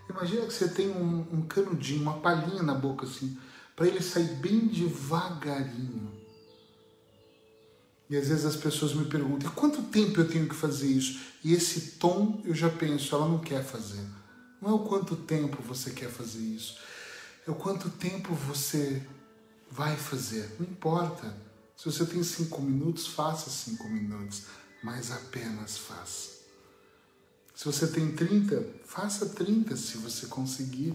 [0.09, 3.37] Imagina que você tem um, um canudinho, uma palhinha na boca assim,
[3.75, 6.11] para ele sair bem devagarinho.
[8.09, 11.19] E às vezes as pessoas me perguntam: quanto tempo eu tenho que fazer isso?
[11.43, 14.03] E esse tom eu já penso, ela não quer fazer.
[14.61, 16.77] Não é o quanto tempo você quer fazer isso,
[17.47, 19.05] é o quanto tempo você
[19.71, 20.55] vai fazer.
[20.59, 21.35] Não importa.
[21.75, 24.43] Se você tem cinco minutos, faça cinco minutos,
[24.83, 26.39] mas apenas faça.
[27.55, 30.93] Se você tem 30, faça 30 se você conseguir.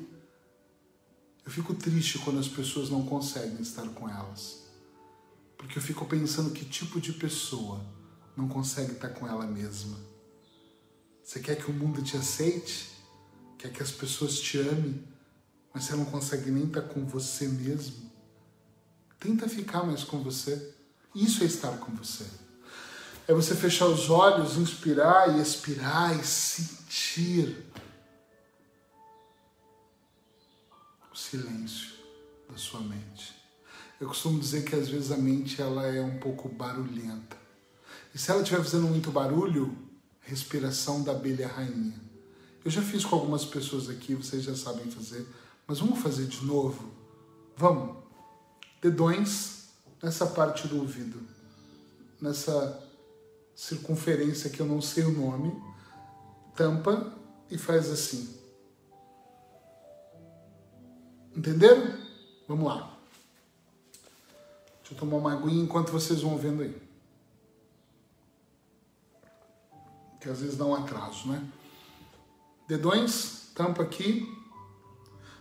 [1.45, 4.63] Eu fico triste quando as pessoas não conseguem estar com elas.
[5.59, 7.85] Porque eu fico pensando que tipo de pessoa
[8.37, 9.99] não consegue estar com ela mesma.
[11.23, 12.94] Você quer que o mundo te aceite?
[13.65, 15.03] Quer que as pessoas te amem,
[15.73, 18.11] mas você não consegue nem estar com você mesmo.
[19.19, 20.75] Tenta ficar mais com você.
[21.15, 22.27] Isso é estar com você.
[23.27, 27.65] É você fechar os olhos, inspirar e expirar e sentir
[31.11, 31.95] o silêncio
[32.51, 33.35] da sua mente.
[33.99, 37.39] Eu costumo dizer que às vezes a mente ela é um pouco barulhenta.
[38.15, 39.75] E se ela estiver fazendo muito barulho,
[40.21, 42.14] respiração da abelha rainha.
[42.65, 45.27] Eu já fiz com algumas pessoas aqui, vocês já sabem fazer,
[45.67, 46.91] mas vamos fazer de novo?
[47.57, 47.97] Vamos.
[48.81, 49.69] Dedões
[50.03, 51.21] nessa parte do ouvido,
[52.21, 52.83] nessa
[53.55, 55.53] circunferência que eu não sei o nome,
[56.57, 57.13] tampa
[57.51, 58.35] e faz assim.
[61.37, 61.99] Entenderam?
[62.49, 62.99] Vamos lá.
[64.81, 66.83] Deixa eu tomar uma aguinha enquanto vocês vão vendo aí.
[70.21, 71.47] Que às vezes dá um atraso, né?
[72.67, 74.29] Dedões, tampa aqui.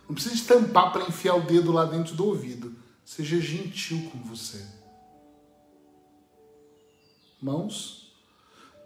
[0.08, 2.74] Não precisa de tampar para enfiar o dedo lá dentro do ouvido.
[3.04, 4.64] Seja gentil com você.
[7.40, 8.12] Mãos.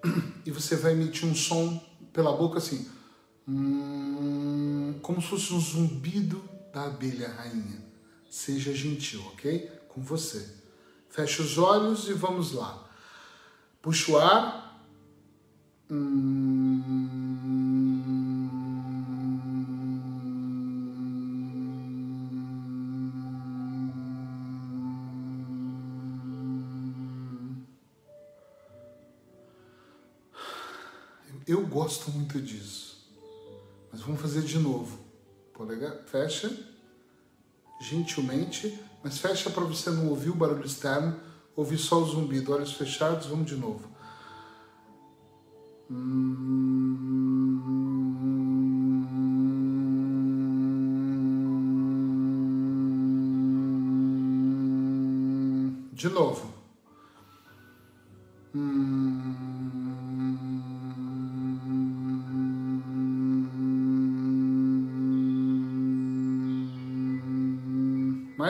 [0.47, 1.79] E você vai emitir um som
[2.11, 2.89] pela boca assim.
[3.47, 7.85] Hum, como se fosse um zumbido da abelha rainha.
[8.31, 9.71] Seja gentil, ok?
[9.89, 10.55] Com você.
[11.11, 12.89] Feche os olhos e vamos lá.
[13.83, 14.87] Puxa o ar.
[31.49, 33.09] Eu gosto muito disso.
[33.91, 34.99] Mas vamos fazer de novo.
[35.55, 36.55] Polegar, fecha
[37.81, 41.19] gentilmente, mas fecha para você não ouvir o barulho externo,
[41.57, 42.53] ouvir só o zumbido.
[42.53, 43.89] Olhos fechados, vamos de novo.
[55.93, 56.59] De novo.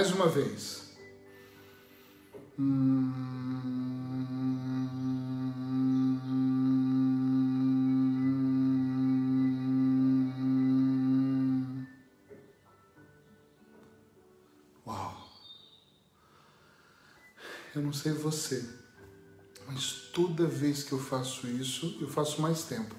[0.08, 0.96] Mais uma vez.
[14.86, 15.30] Uau.
[17.74, 18.66] Eu não sei você,
[19.66, 22.94] mas toda vez que eu faço isso, eu faço mais tempo.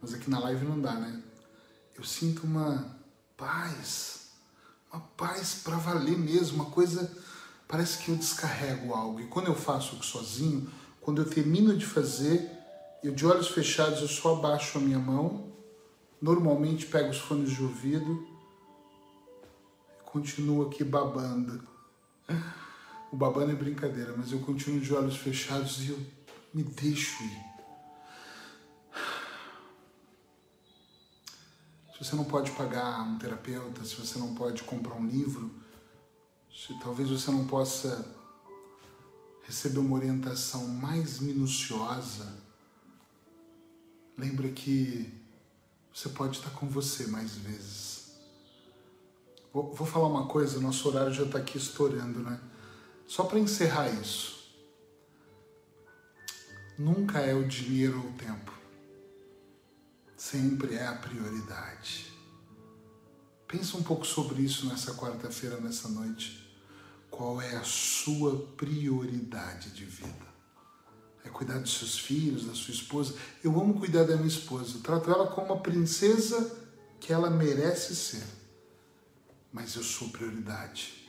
[0.00, 1.20] Mas aqui na live não dá, né?
[1.96, 2.96] Eu sinto uma
[3.36, 4.17] paz,
[5.38, 7.10] paz para valer mesmo, uma coisa.
[7.66, 9.20] Parece que eu descarrego algo.
[9.20, 10.68] E quando eu faço sozinho,
[11.00, 12.50] quando eu termino de fazer,
[13.04, 15.52] eu de olhos fechados eu só abaixo a minha mão,
[16.20, 18.26] normalmente pego os fones de ouvido
[20.00, 21.62] e continuo aqui babando.
[23.10, 25.98] O babando é brincadeira, mas eu continuo de olhos fechados e eu
[26.52, 27.57] me deixo ir.
[31.98, 35.50] Se você não pode pagar um terapeuta, se você não pode comprar um livro,
[36.48, 38.06] se talvez você não possa
[39.42, 42.36] receber uma orientação mais minuciosa,
[44.16, 45.12] lembra que
[45.92, 48.12] você pode estar com você mais vezes.
[49.52, 52.40] Vou, vou falar uma coisa, nosso horário já está aqui estourando, né?
[53.08, 54.38] Só para encerrar isso.
[56.78, 58.57] Nunca é o dinheiro ou o tempo.
[60.18, 62.12] Sempre é a prioridade.
[63.46, 66.44] Pensa um pouco sobre isso nessa quarta-feira, nessa noite.
[67.08, 70.26] Qual é a sua prioridade de vida?
[71.24, 73.14] É cuidar dos seus filhos, da sua esposa?
[73.44, 74.78] Eu amo cuidar da minha esposa.
[74.78, 76.66] Eu trato ela como uma princesa
[76.98, 78.26] que ela merece ser.
[79.52, 81.08] Mas eu sou prioridade.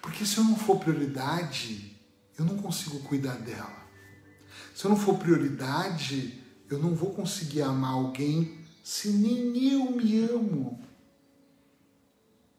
[0.00, 2.00] Porque se eu não for prioridade,
[2.38, 3.84] eu não consigo cuidar dela.
[4.76, 6.43] Se eu não for prioridade,
[6.74, 10.78] eu não vou conseguir amar alguém se nem eu me amo.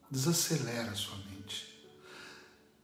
[0.09, 1.68] Desacelera a sua mente.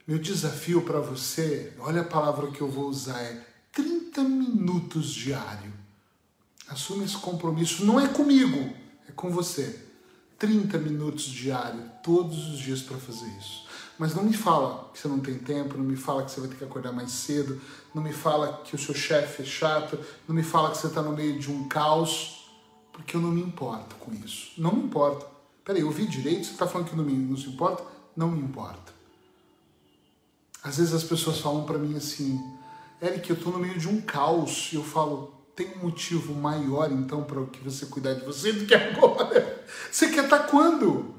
[0.05, 5.73] Meu desafio para você, olha a palavra que eu vou usar, é 30 minutos diário.
[6.67, 7.85] Assume esse compromisso.
[7.85, 8.75] Não é comigo,
[9.07, 9.87] é com você.
[10.37, 13.60] 30 minutos diário, todos os dias para fazer isso.
[14.01, 16.49] Mas não me fala que você não tem tempo, não me fala que você vai
[16.49, 17.61] ter que acordar mais cedo,
[17.93, 19.95] não me fala que o seu chefe é chato,
[20.27, 22.49] não me fala que você está no meio de um caos,
[22.91, 24.53] porque eu não me importo com isso.
[24.57, 25.27] Não me importa.
[25.63, 26.47] Peraí, eu ouvi direito?
[26.47, 27.83] Você está falando que não, me, não se importa?
[28.17, 28.91] Não me importa.
[30.63, 32.41] Às vezes as pessoas falam para mim assim,
[32.99, 36.91] Eric, eu estou no meio de um caos, e eu falo, tem um motivo maior
[36.91, 39.63] então para que você cuidar de você do que agora?
[39.91, 41.13] Você quer estar tá quando?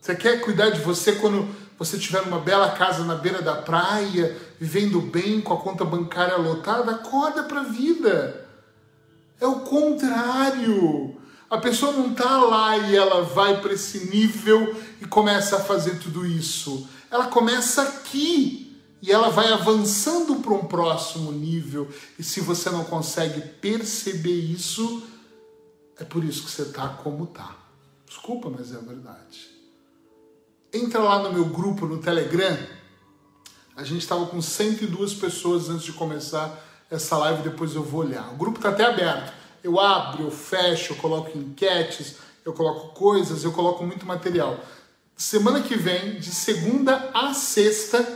[0.00, 4.36] Você quer cuidar de você quando você tiver uma bela casa na beira da praia,
[4.58, 8.46] vivendo bem, com a conta bancária lotada, acorda para a vida.
[9.40, 11.16] É o contrário.
[11.50, 15.98] A pessoa não está lá e ela vai para esse nível e começa a fazer
[15.98, 16.88] tudo isso.
[17.10, 21.88] Ela começa aqui e ela vai avançando para um próximo nível.
[22.18, 25.02] E se você não consegue perceber isso,
[25.98, 27.54] é por isso que você está como está.
[28.06, 29.55] Desculpa, mas é a verdade.
[30.76, 32.54] Entra lá no meu grupo no Telegram.
[33.74, 38.30] A gente estava com 102 pessoas antes de começar essa live, depois eu vou olhar.
[38.34, 39.32] O grupo está até aberto.
[39.64, 44.60] Eu abro, eu fecho, eu coloco enquetes, eu coloco coisas, eu coloco muito material.
[45.16, 48.06] Semana que vem, de segunda a sexta,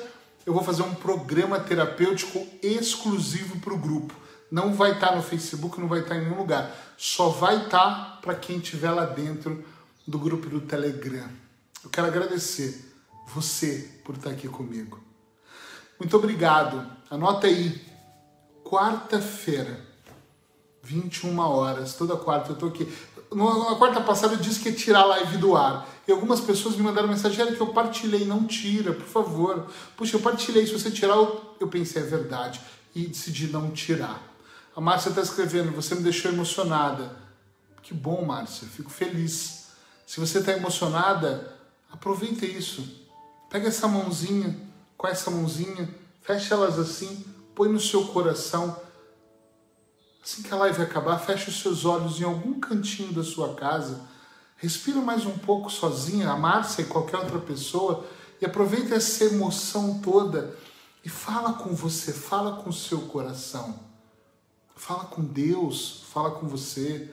[0.44, 4.14] eu vou fazer um programa terapêutico exclusivo para o grupo.
[4.50, 6.76] Não vai estar tá no Facebook, não vai estar tá em nenhum lugar.
[6.98, 9.64] Só vai estar tá para quem estiver lá dentro
[10.06, 11.39] do grupo do Telegram.
[11.82, 12.92] Eu quero agradecer
[13.34, 15.00] você por estar aqui comigo.
[15.98, 16.90] Muito obrigado.
[17.10, 17.80] Anota aí.
[18.64, 19.84] Quarta-feira,
[20.82, 22.86] 21 horas, toda quarta eu tô aqui.
[23.32, 25.88] Na quarta passada eu disse que ia tirar a live do ar.
[26.06, 28.24] E algumas pessoas me mandaram mensagem que eu partilhei.
[28.24, 29.66] Não tira, por favor.
[29.96, 30.66] Puxa, eu partilhei.
[30.66, 32.60] Se você tirar, eu pensei, é verdade.
[32.94, 34.22] E decidi não tirar.
[34.76, 37.16] A Márcia está escrevendo, você me deixou emocionada.
[37.82, 39.68] Que bom, Márcia, fico feliz.
[40.06, 41.59] Se você está emocionada,
[41.90, 43.08] aproveita isso.
[43.48, 44.58] Pega essa mãozinha,
[44.96, 45.88] com essa mãozinha,
[46.22, 47.24] fecha elas assim,
[47.54, 48.76] põe no seu coração
[50.22, 54.02] Assim que a live acabar, feche os seus olhos em algum cantinho da sua casa,
[54.56, 58.04] respira mais um pouco sozinha, a Márcia e qualquer outra pessoa,
[58.40, 60.56] e aproveita essa emoção toda
[61.02, 63.80] e fala com você, fala com o seu coração.
[64.76, 67.12] Fala com Deus, fala com você,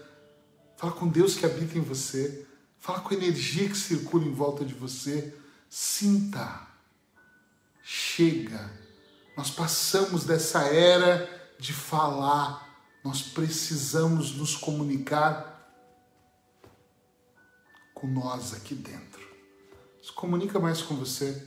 [0.76, 2.46] fala com Deus que habita em você,
[2.80, 5.36] fala com a energia que circula em volta de você.
[5.70, 6.62] Sinta,
[7.84, 8.72] chega.
[9.36, 12.68] Nós passamos dessa era de falar
[13.08, 15.72] nós precisamos nos comunicar
[17.94, 19.26] com nós aqui dentro.
[20.04, 21.42] Se comunica mais com você.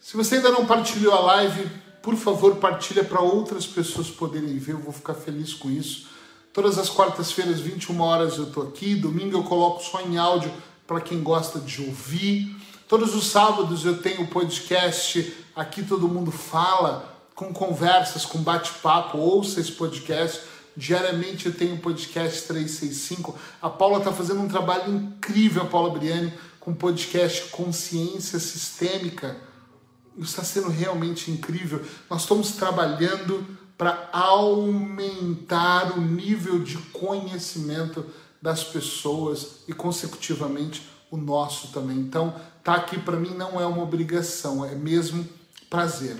[0.00, 1.70] Se você ainda não partilhou a live,
[2.02, 4.72] por favor, partilha para outras pessoas poderem ver.
[4.72, 6.08] Eu vou ficar feliz com isso.
[6.56, 8.94] Todas as quartas-feiras, 21 horas, eu estou aqui.
[8.94, 10.50] Domingo eu coloco só em áudio
[10.86, 12.56] para quem gosta de ouvir.
[12.88, 19.18] Todos os sábados eu tenho podcast Aqui Todo Mundo Fala, com conversas, com bate-papo.
[19.18, 20.40] Ouça esse podcast
[20.74, 23.38] Diariamente eu tenho podcast 365.
[23.60, 29.36] A Paula está fazendo um trabalho incrível, a Paula Briani, com o podcast Consciência Sistêmica.
[30.16, 31.84] Isso está sendo realmente incrível.
[32.08, 33.46] Nós estamos trabalhando
[33.76, 38.06] para aumentar o nível de conhecimento
[38.40, 41.98] das pessoas e, consecutivamente, o nosso também.
[41.98, 45.26] Então, tá aqui para mim não é uma obrigação, é mesmo
[45.68, 46.16] prazer.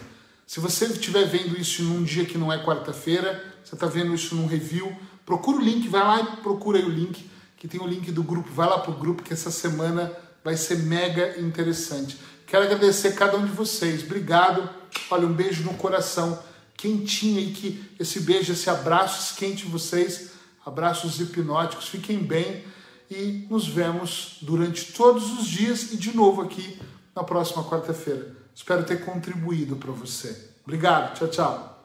[0.47, 4.35] Se você estiver vendo isso num dia que não é quarta-feira, você está vendo isso
[4.35, 4.95] num review,
[5.25, 8.49] procura o link, vai lá e procura o link, que tem o link do grupo.
[8.53, 10.13] Vai lá para o grupo que essa semana
[10.45, 12.17] vai ser mega interessante.
[12.47, 14.05] Quero agradecer cada um de vocês.
[14.05, 14.69] Obrigado.
[15.11, 16.39] Olha, um beijo no coração.
[16.77, 20.31] Quentinho aí, que esse beijo, esse abraço esquente vocês.
[20.65, 21.89] Abraços hipnóticos.
[21.89, 22.65] Fiquem bem
[23.11, 26.79] e nos vemos durante todos os dias e de novo aqui
[27.15, 28.37] na próxima quarta-feira.
[28.55, 30.51] Espero ter contribuído para você.
[30.65, 31.15] Obrigado.
[31.15, 31.76] Tchau, tchau.